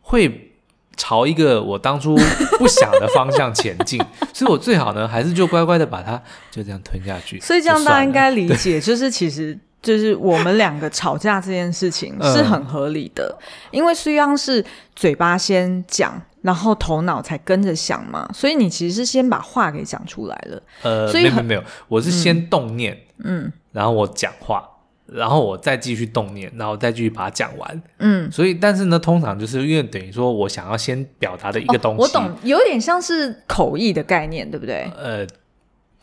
[0.00, 0.52] 会
[0.96, 2.16] 朝一个我当初
[2.58, 7.40] 不想的方向前进， 所以我最好呢，还是就乖乖的把它就这样吞下去。
[7.40, 9.58] 所以这样大家应该理解， 就是其实。
[9.82, 14.64] 就是我们两个吵架这件事情是很合理的，嗯、因为虽然是
[14.96, 20.62] 嘴巴先讲，然后头脑才跟着想嘛，所以你其实是先把话给讲出来了。
[20.82, 24.62] 呃，所以没有没有，我是先动念，嗯，然后我讲话，
[25.06, 28.30] 然后我再继续动念，然后再继续把它讲完，嗯。
[28.30, 34.88] 所以，但是呢，通常就是因为等于说我想要先表达的一个东西，哦、我懂，有点像是口译的概念，对不对？
[34.96, 35.26] 呃。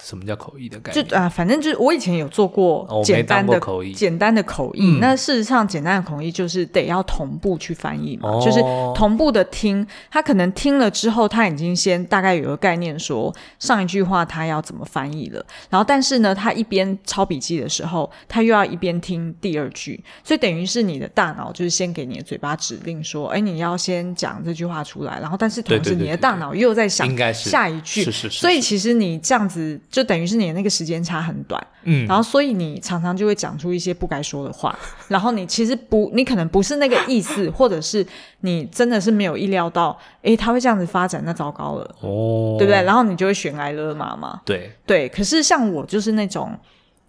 [0.04, 1.08] 什么叫口译的概念？
[1.08, 4.98] 就啊，反正就是我以前有做过简单的、哦、口译，简单的口译。
[4.98, 8.60] 嗯、那事实上，简单的口译就是得要同步去翻译嘛，哦、就是
[8.94, 9.88] 同步的听。
[10.12, 15.44] 他可能听了之后，他已经先大概有个概念，说上一句话他要怎么翻译了。
[15.70, 29.80] 然后，但是呢，他一边抄笔记的时候，他又要一边听第二句，所以等于是你的大脑就是先给你的嘴巴指令说：“哎，你要先讲这句话出来。”然后，但是同时你的大脑又在想下一句，所以其实你这样子。
[29.94, 34.76] 就等于是你的那个时间差很短，嗯，然后所以你常常就会讲出一些不该说的话，
[35.08, 38.04] 然后你其实不，你可能不是那个意思，或者是
[38.40, 42.82] 你真的是没有意料到，诶，他会这样子发展，那糟糕了，哦，对不对？
[42.82, 44.76] 然后你就会悬崖勒马嘛，对。
[44.88, 45.08] 对。
[45.10, 46.58] 可是像我就是那种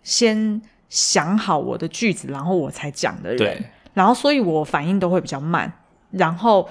[0.03, 0.61] 先
[0.91, 3.63] 想好我的句子，然后我才讲的人，对，
[3.95, 5.73] 然后所以我反应都会比较慢，
[6.11, 6.69] 然后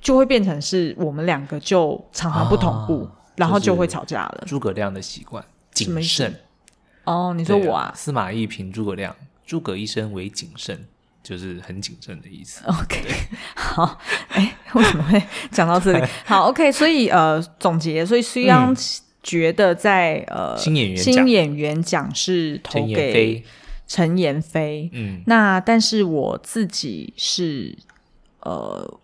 [0.00, 3.04] 就会变成是我们两个就常常不同步。
[3.04, 4.44] 啊然后就会吵架了。
[4.46, 6.34] 诸葛亮的习惯，谨慎。
[7.04, 7.92] 哦，你说我啊？
[7.94, 9.14] 司马懿评诸葛亮，
[9.46, 10.86] 诸葛一生为谨慎，
[11.22, 12.64] 就是很谨慎的意思。
[12.64, 13.02] OK，
[13.54, 16.06] 好，哎，为什么会讲到这里？
[16.24, 18.74] 好，OK，所以呃，总结，所以虽然
[19.22, 23.44] 觉得在呃新演员新演员奖是投给
[23.86, 27.76] 陈妍霏，嗯，那但是我自己是
[28.40, 29.00] 呃。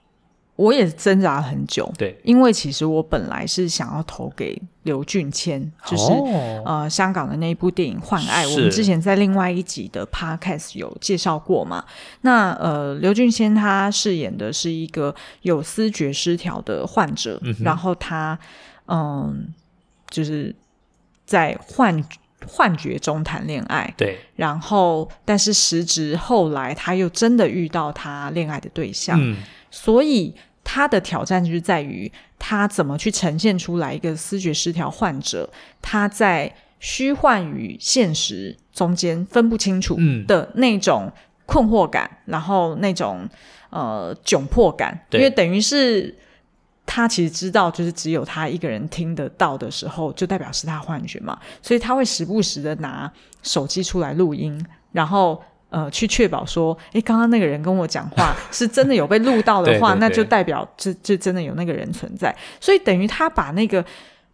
[0.60, 11.82] 我也挣扎很久，对，因为其实我本来是想要投给刘俊谦，就是、哦、呃香港的那一部电影《幻爱》，我们之前在另外一集的 Podcast 有介绍过嘛。
[12.20, 18.38] 那呃，刘俊谦他饰演的是一个有思觉失调的患者，嗯、然后他
[18.84, 19.34] 嗯、呃，
[20.10, 20.54] 就是
[21.24, 22.04] 在幻
[22.46, 29.38] 幻觉中谈恋爱，对，然后但是时值后来他又真的遇到他恋爱的对象，嗯、
[29.70, 30.34] 所以。
[30.72, 35.50] 他的挑战就是在于他怎么去呈现出来一个思觉失调患者，
[35.82, 39.96] 他在虚幻与现实中间分不清楚
[40.28, 41.10] 的那种
[41.44, 43.28] 困惑感，嗯、然后那种
[43.70, 46.16] 呃窘迫感，因为等于是
[46.86, 53.12] 他其实知道，就是只有他一个人听得到的时候，就代表是他幻觉嘛，所以他会时不时的拿
[53.42, 55.42] 手机出来录音，然后。
[55.70, 62.34] 呃，去确保说，诶，刚刚那个人跟我讲话 是真的有被录到的话，对对对，那就代表这这真的有那个人存在。
[62.60, 63.84] 所以等于他把那个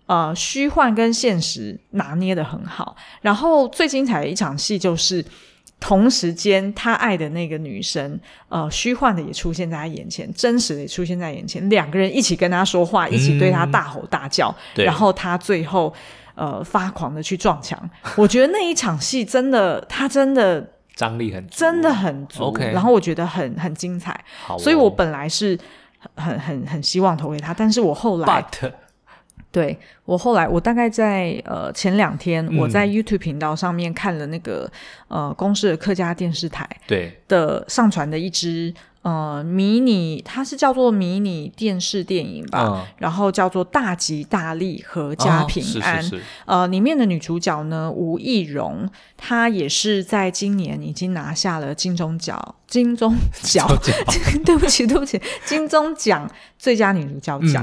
[0.06, 2.96] 呃虚幻跟现实拿捏得很好。
[3.20, 5.22] 然后最精彩的一场戏就是，
[5.78, 8.18] 同时间他爱的那个女生，
[8.48, 15.92] 呃，虚幻的也出现在他眼前，真实的也出现在眼前，两个人一起跟他说话，一起对他大吼大叫，嗯、然后他最后
[16.34, 17.78] 呃发狂的去撞墙。
[18.16, 20.66] 我觉得那一场戏真的，他真的。
[20.96, 22.72] 张力很足，真的很足，Okay.
[22.72, 24.18] 然后我觉得很很精彩，
[24.48, 25.56] 哦、所以我本来是
[26.16, 28.72] 很很很希望投给他，但是我后来， But.
[29.52, 34.70] 对，我后来我大概在呃前两天我在 YouTube 频道上面看了那个、
[35.08, 38.74] 嗯、呃公视的客家电视台对的上传的一支。
[39.06, 45.96] 呃，迷你它是叫做迷你电视电影吧，嗯、然后叫做《大吉大利阖家平安》。
[45.98, 53.64] 哦、是是是呃，里面的女主角呢，吴亦蓉，她也是在今年已经拿下了金钟奖，金钟 奖，
[54.44, 56.28] 对不起，对不起，金钟奖
[56.58, 57.62] 最佳女主角奖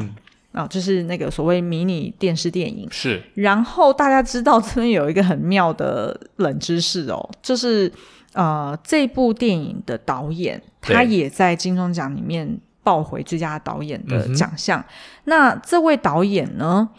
[0.53, 2.87] 啊、嗯呃，就是那个所谓迷你电视电影。
[2.89, 3.21] 是。
[3.33, 7.91] 然后大家知道这边有一个很妙的冷知识哦，就是。
[8.33, 14.79] 呃，这部电影的导演他也在金钟奖里面抱回最佳导演的奖项。
[14.79, 14.85] 嗯、
[15.25, 16.89] 那这位导演呢？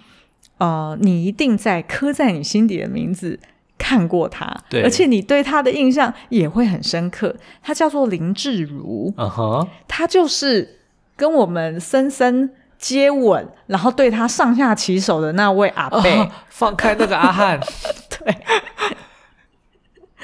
[0.59, 3.39] 呃，你一定在刻在你心底的名字
[3.77, 7.35] 看过他，对，而且你对他的印象也会很深刻。
[7.61, 10.79] 他叫做林志儒，嗯哼，他就是
[11.17, 17.59] 跟我们森森接吻，然后对他上下其手的那位阿贝，哦、放开那个阿汉，
[18.09, 18.37] 对。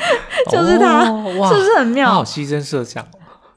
[0.51, 2.11] 就是他，哦、是不是很妙？
[2.11, 3.05] 好牺牲设想。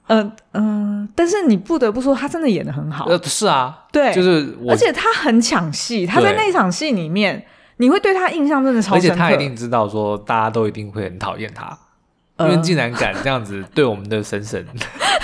[0.08, 3.06] 嗯嗯、但是你不得不说，他真的演的很好。
[3.06, 7.46] 呃，是啊，对，就是，而且他很抢戏，他在那场戏里面，
[7.78, 9.08] 你会对他印象真的超深刻。
[9.08, 11.78] 而且他一定知道说，大家都一定会很讨厌他，
[12.36, 14.44] 呃、因为竟然敢这样子对我们的婶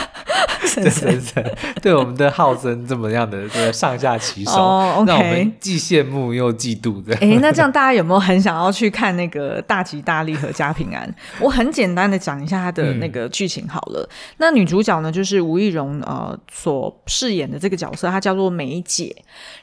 [0.66, 0.90] 婶。
[0.90, 5.08] 神神对 我们的浩森这么样的这个上下其手，oh.
[5.08, 7.16] 让我们既羡慕又嫉妒的。
[7.18, 11.14] 哎，那这样大家有没有很想要去看那个大吉大利和家平安？
[11.40, 14.02] 我很简单的讲一下它的那个剧情好了。
[14.10, 19.16] 嗯、那女主角呢，就是吴亦荣呃所饰演的这个角色，她叫做梅姐。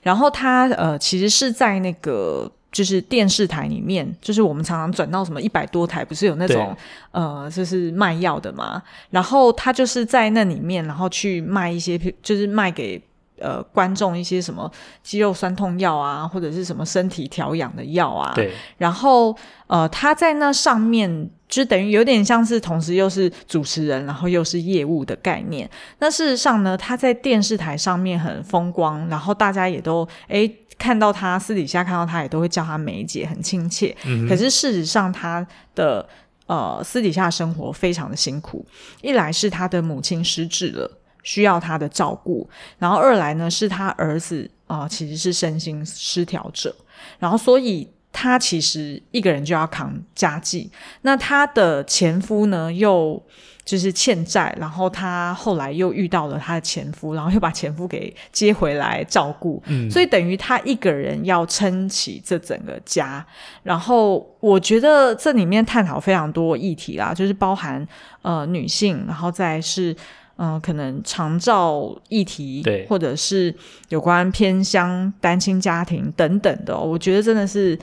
[0.03, 2.51] 然后她呃其实是在那个。
[2.77, 6.77] 就是电视台里面，就是我们常常转到什么一百多台，不是有那种
[7.11, 8.83] 呃，就是卖药的嘛。
[9.09, 13.03] 然后他就是在那里面，然后去卖一些，就是卖给
[13.41, 14.71] 呃观众一些什么
[15.03, 18.35] 肌肉酸痛药啊，或者是什么身体调养的药啊。
[18.35, 18.53] 对。
[18.77, 19.35] 然后
[19.69, 25.67] 呃，他在那上面就等于有点像是同时又是主持人，然后又是业务的概念。
[25.99, 30.47] 那事实上呢，他在电视台上面很风光，然后大家也都诶
[30.79, 33.97] 看到他，私底下看到他也都会叫他梅姐，很亲切。
[34.05, 34.29] 嗯。
[34.29, 36.09] 可是事实上，他的
[36.47, 38.65] 呃私底下生活非常的辛苦。
[39.03, 40.91] 一来是他的母亲失智了。
[41.23, 42.49] 需要他的照顾，
[42.79, 46.73] 然后二来呢是他儿子啊、呃，其实是身心失调者，
[47.19, 50.71] 然后所以他其实一个人就要扛家计。
[51.03, 53.23] 那她的前夫呢又
[53.63, 63.25] 就是欠债，然后她后来又遇到了她的前夫，然后又把前夫给接回来照顾，嗯，所以等于她一个人要撑起这整个家。
[63.63, 67.87] 然后我觉得这里面探讨非常多议题啦，就是包含
[68.23, 69.95] 呃女性，然后再是。
[70.39, 73.55] 嗯、呃，可能长照议题，对，或者是
[73.89, 77.75] 有关偏乡单亲家庭等等的、哦，我觉得真的是，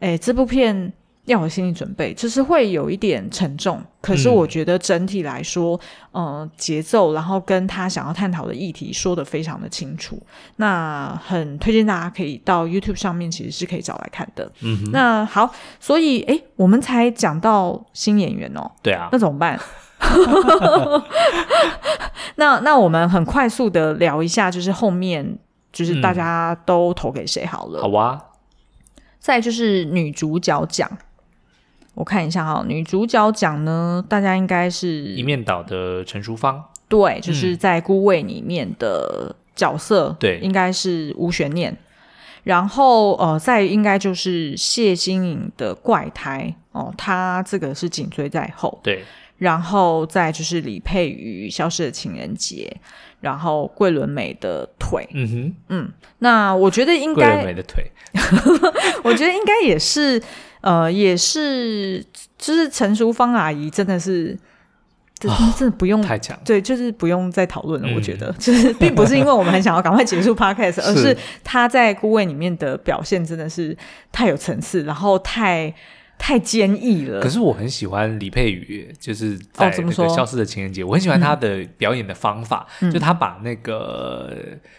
[0.00, 0.92] 哎，这部片
[1.24, 3.82] 要有心理准备，就是会有一点沉重。
[4.00, 5.78] 可是我觉得整体来说，
[6.12, 10.22] 嗯、呃，节奏，然后跟他想要探讨的议题说的非常的清楚。
[10.56, 14.48] 那很推荐大家可以到 YouTube 上面，其实是可以找来看的。
[14.62, 19.58] 嗯，那好，所以哎，我们才讲到新演员哦，对啊，那怎么办？
[22.36, 25.38] 那那我们很快速的聊一下，就是后面
[25.72, 27.80] 就是大家都投给谁好了？
[27.82, 28.22] 好啊。
[29.26, 30.88] 再就是女主角奖，
[31.94, 41.76] 我看一下哈，女主角奖呢，大家应该是一面倒的陈淑芳，对，就是在《孤味》里面的角色，对、嗯，应该是无悬念。
[42.44, 49.02] 然后呃，再应该就是谢欣颖的《怪胎》哦，她这个是紧追在后，对。
[49.38, 52.74] 然后再就是李佩瑜《消失的情人节》，
[53.20, 57.90] 然后桂纶镁的腿，嗯哼，嗯，那我觉得应该桂纶镁的腿，
[59.04, 60.22] 我觉得应该也是，
[60.62, 62.02] 呃，也是，
[62.38, 64.38] 就是陈淑芳阿姨真的是，
[65.18, 67.88] 真的真的不用、哦、太强，对，就是不用再讨论了。
[67.90, 71.14] 嗯、我觉得，就是 并不是因为我们很想要赶快结束 podcast，而是
[71.44, 73.76] 她在孤味里面的表现真的是
[74.10, 75.74] 太有层次，然后太。
[76.18, 77.20] 太坚毅了。
[77.20, 84.32] 可是我很喜欢李佩瑜，就是在那个消失的情人节，哦、我很喜欢他的表演的方法，嗯、就他把那个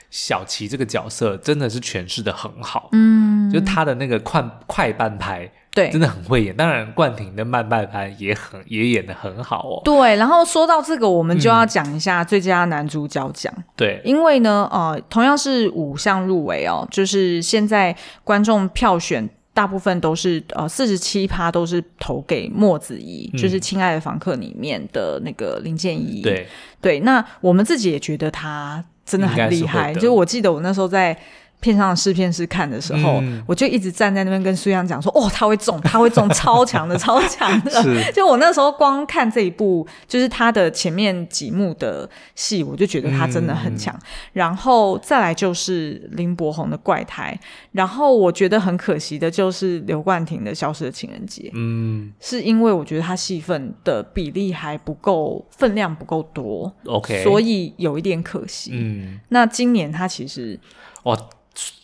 [0.10, 2.90] 小琪这个角色真的是诠释的很好。
[2.92, 6.56] 嗯，就他的那个快快半拍，对，真的很会演。
[6.56, 9.82] 当然，冠廷的慢半拍也很也演的很好哦。
[9.86, 13.54] 对，然后说到这个，我们就要讲一下最佳男主角奖。
[13.76, 19.30] 对、嗯，因为呢，呃，同样是五项入围哦，就是现在观众票选。
[19.58, 26.22] 大部分都是呃四十七趴都是投给莫子怡，嗯、就是《亲爱的房客》里面的那个林建怡。
[26.22, 26.46] 对
[26.80, 29.92] 对，那我们自己也觉得他真的很厉害。
[29.96, 31.18] 就我记得我那时候在。
[31.60, 37.72] 片上的试片试看的时候，嗯、我就一直站在那边跟苏央讲说：“哦，他会中，他会中， 超强的，超强的。
[37.82, 43.94] 是”就我那时候光看这一部，就是他的前面几幕的戏，我就觉得他真的很强。
[43.96, 44.02] 嗯、
[44.34, 47.38] 然后再来就是林柏宏的怪胎，
[47.72, 51.50] 然后我觉得很可惜的就是刘冠廷的消失的情人节。
[51.56, 56.72] 嗯，是因为我觉得他戏份的比例还不够，分量不够多。
[56.86, 58.72] OK，所以有一点可惜。
[58.74, 60.60] 嗯，那今年他其实
[61.08, 61.30] 哇。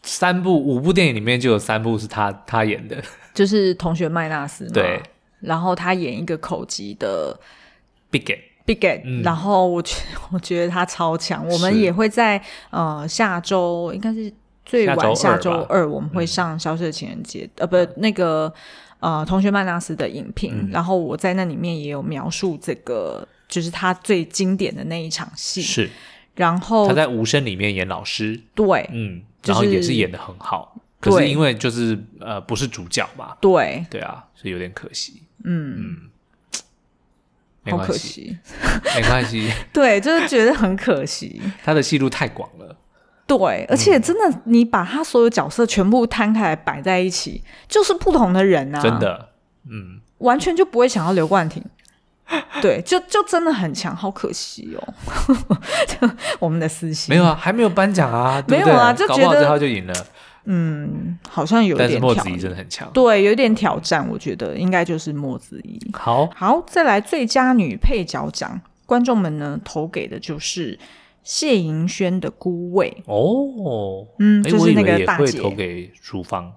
[0.03, 3.01] 三部五部电影里面就有三部是他他演的，
[3.33, 4.71] 就是同学麦纳斯嘛。
[4.71, 5.01] 对，
[5.39, 7.35] 然后他演一个口级的
[8.11, 9.95] Bigot Bigot，嗯，然后我觉
[10.31, 11.47] 我觉得他超强。
[11.47, 14.31] 我们也会在呃下周应该是
[14.63, 18.53] 最晚下周二我们会上《消失的情人节》嗯、呃不那个
[18.99, 25.61] 呃同学麦纳斯的影评，嗯、然后我在那里面也有描述这个就是他最经典的那一场戏。
[25.61, 25.89] 是，
[26.35, 29.21] 然后他在无声里面演老师，对，嗯。
[29.45, 33.85] 然后也是演的很好，可是因为就是呃不是主角嘛，对。
[33.89, 35.75] 对啊，所以有点可惜，嗯。
[37.65, 38.37] 嗯，好可惜，
[38.95, 42.75] 没关系， 对，就是觉得很可惜，他的戏路太广了，
[43.27, 49.29] 对，而且真的你把他所有角色全部摊开来摆在一起，就是不同的人啊，真的，
[49.69, 51.63] 嗯，完全就不会想要刘冠廷。
[52.61, 54.93] 对，就就真的很强，好可惜哦。
[55.87, 56.09] 就
[56.39, 59.93] 我们的私心没有啊，还没有颁奖啊，对对没有啊，就觉得之后就赢了。
[60.45, 61.87] 嗯，好像有点。
[61.87, 64.05] 但是莫子仪真的很强，对，有点挑战。
[64.09, 65.79] 我觉得应该就是墨子怡。
[65.93, 70.77] 好，好，再来最佳女配角奖，观众们呢投给的就是
[71.23, 74.05] 谢盈萱的《孤味》哦。
[74.19, 76.51] 嗯，就是那个大姐投给淑芳。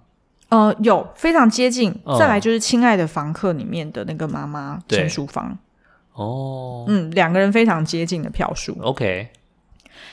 [0.48, 1.94] 呃，有非常接近。
[2.02, 5.56] 哦、再来就是《亲爱的房客》里面的那个妈妈陈淑芳。
[6.16, 8.76] 哦，嗯，两个人非常接近的票数。
[8.80, 9.28] OK。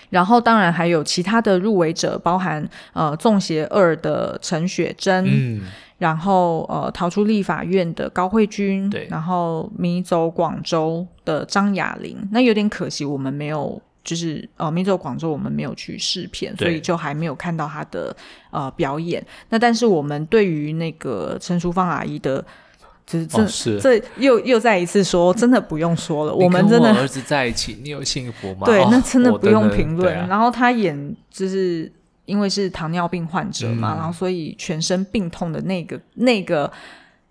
[0.10, 5.62] 然后当然还有其他的入围者，包含呃《纵邪二》的陈雪贞，嗯，
[5.97, 12.18] 然后呃逃出立法院的高慧君，对，然后迷走广州的张雅玲。
[12.32, 13.82] 那有点可惜，我们没有。
[14.04, 18.14] 就是呃，迷走广州我们没有去试片，所以就还没有看到他的
[18.51, 19.26] 呃表演。
[19.47, 22.43] 那但是我们对于那个陈淑芳阿姨的，
[23.06, 26.34] 就是这、这又又再一次说，真的不用说了。
[26.34, 28.62] 我们真的儿子在一起，你有幸福吗？
[28.68, 30.14] 对，那真的不用评论。
[30.28, 31.91] 然后他演就是
[32.26, 36.72] 因为是糖尿病患者嘛，嗯、然后所以全身病痛的那个那个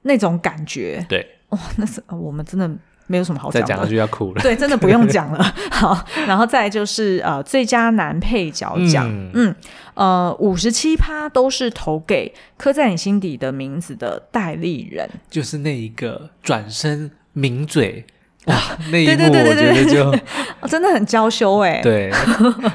[0.03, 2.71] 那种感觉，对，哇，那是我们真的。
[3.07, 4.43] 没有什么好讲的，再讲下去要哭了。
[4.43, 5.55] 对，真的不用讲了。
[5.71, 9.55] 好，然后再就是呃，最佳男配角奖，嗯，嗯
[9.95, 18.05] 呃，五十七趴都是投给刻在你心底的名字的戴立人，就是那一个转身抿嘴
[18.47, 18.55] 哇，
[18.91, 21.81] 那一幕我觉得就真的很娇羞哎。
[21.83, 22.11] 对，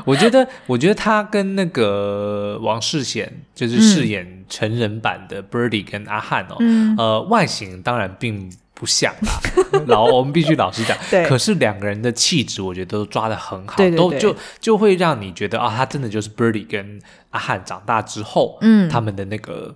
[0.05, 8.51] 我觉得我觉得他跟那个王世贤就是饰演成人版的 Birdy 跟阿汉哦，嗯、呃，外形当然并。
[8.79, 9.41] 不像啊，
[9.87, 10.95] 然后我们必须老实讲。
[11.09, 11.25] 对。
[11.25, 17.01] 可是两个人的气质，我觉得都抓得很好，对对对，都就就会让你觉得啊，他真的就是 Birdy 跟
[17.31, 19.75] 阿汉长大之后，嗯，他们的那个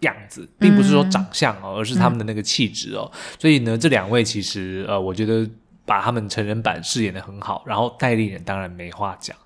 [0.00, 3.08] 样子，并不是说长相哦，嗯、而是他们的那个气质哦。
[3.14, 5.48] 嗯、所以呢，这两位其实呃，我觉得
[5.86, 7.62] 把他们成人版饰演的很好。
[7.66, 9.36] 然后戴立人当然没话讲。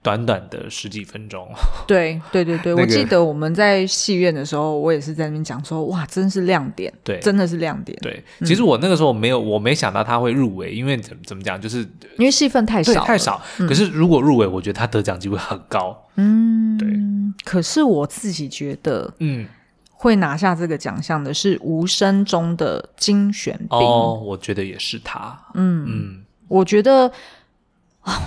[0.00, 1.46] 短短的十几分钟，
[1.86, 7.98] 对对对对，那个、我记得我们在戏院的时候，我也是在那边讲说，哇，真是亮点，对，真的是亮点。
[8.00, 11.80] 对，嗯、其实我那个时候没有，我没想到他会入围，因为怎么怎么讲，就是
[12.16, 13.42] 因为戏份太少，太少。
[13.58, 16.06] 嗯、可是如果入围，我觉得他得奖机会很高。
[16.14, 16.88] 嗯，对。
[17.44, 19.46] 可是我自己觉得，嗯，
[19.90, 23.66] 会拿下这个奖项的是无声中的金玄彬。
[23.70, 25.38] 哦，我觉得也是他。
[25.54, 27.10] 嗯嗯，嗯我觉得。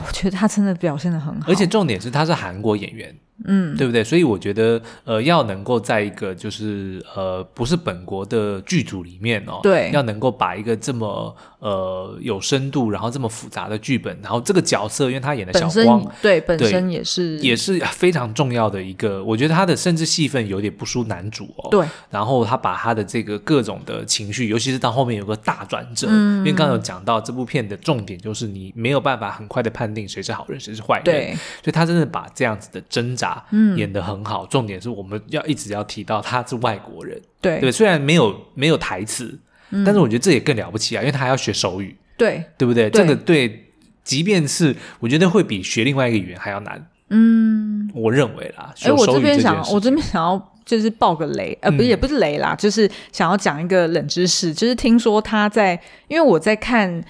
[0.07, 3.15] 我觉得他真的表现的很好，而且重点是他是韩国演员。
[3.45, 4.03] 嗯，对不对？
[4.03, 21.85] 所以我觉得，呃，要能够在一个就是呃不是本国的剧组里面哦，对，要能够把一个这么呃有深度，然后这么复杂的剧本，然后这个角色，因为他演的小光，对，本身也是也是非常重要的一个，我觉得他的甚至戏份有点不输男主哦，对。
[22.09, 31.33] 然后他把他的这个各种的情绪，尤其是到后面有个大转折，嗯，因为刚刚有讲到这部片的重点就是你没有办法很快的判定谁是好人，谁是坏人，对，
[31.63, 33.30] 所以他真的把这样子的挣扎。
[33.51, 34.45] 嗯，演得很好。
[34.45, 37.71] 重点是我们要一直要提到他是外国人，对对。
[37.71, 39.37] 虽然没有没有台词，
[39.69, 42.89] 嗯、但是我觉得这也更了不起啊，因为他还要学手语，对对不对？
[42.89, 43.67] 对这个对，
[44.03, 46.87] 即便是我觉得会比学另外一个语言还要难。
[47.09, 48.73] 嗯，我认为啦。
[48.83, 57.03] 哎，我这边想，我这边想要就是爆个雷，呃，不是，也不是雷啦，嗯、就是想要讲一个冷知识，就是听说他在，因为我在看。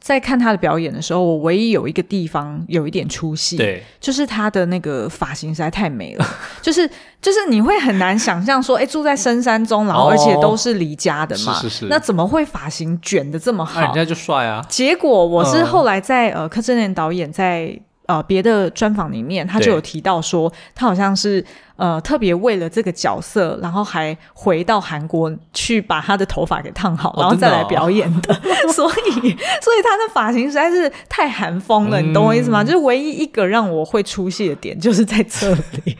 [0.00, 6.26] 在看他的表演的时候，我唯一有一个地方有一点出戏，对，就是他的那个发型实在太美了，
[6.62, 6.88] 就是
[7.20, 13.80] 就是你会很难想象说，哎，住在深山中，然后而且都是离家的嘛，哦、是是是，那怎么会发型卷的这么好？
[13.80, 14.64] 人家就帅啊！
[14.68, 17.78] 结果我是后来在、嗯、呃柯震年导演在。
[18.08, 21.44] 呃，别的专访里面，他就有提到说，他好像是
[21.76, 28.32] 呃特别为了这个角色，然后还回到韩国去把他的头发给烫好，哦、然后再来表演的。
[28.32, 29.20] 的哦、所以，
[29.60, 32.64] 所以他的发型实在是太韩风了，嗯、你懂我意思吗？
[32.64, 35.98] 就是唯一一个让我会出戏的点，就是在这里。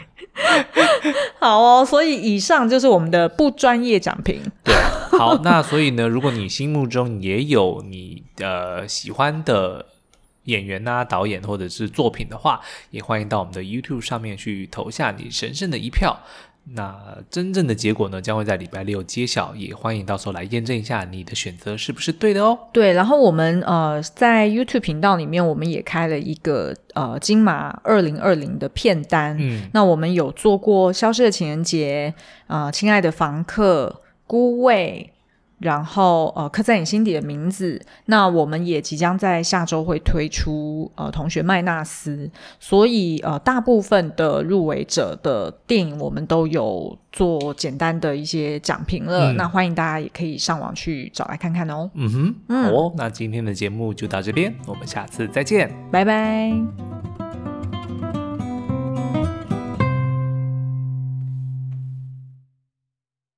[1.38, 4.40] 好哦，所以以上就是我们的不专业讲评。
[4.64, 4.74] 对，
[5.18, 9.84] 好，那所以呢，如果你心目中也有你呃喜欢的。
[10.48, 16.18] 演员呐、啊、导演或者是作品的话，也欢迎到我们的 YouTube 上面去投下你神圣的一票。
[16.74, 16.94] 那
[17.30, 22.58] 真正的结果呢，将会在礼拜六揭晓，也欢迎到时候来验证一下你的选择是不是对的哦。
[22.74, 29.34] 对，然后我们呃在 YouTube 频道里面，我们也开了一个呃金马二零二零的片单。
[29.40, 32.12] 嗯，那我们有做过《消失的情人节》
[32.48, 33.88] 呃，《亲爱的房客》、
[34.26, 35.10] 《孤味》。
[35.58, 37.80] 然后，呃，刻在你心底的名字。
[38.06, 42.30] 那我们也即将在下周会推出呃，同学麦纳斯。
[42.60, 49.32] 所以，呃，大部分的入围者的电影，我们都有做简单的一些讲评了。
[49.32, 51.90] 嗯、那欢迎大家也可以上网去找来看看哦。
[51.94, 52.92] 嗯哼，嗯好哦。
[52.96, 57.17] 那今天的节目就到这边，我们下次再见，拜拜。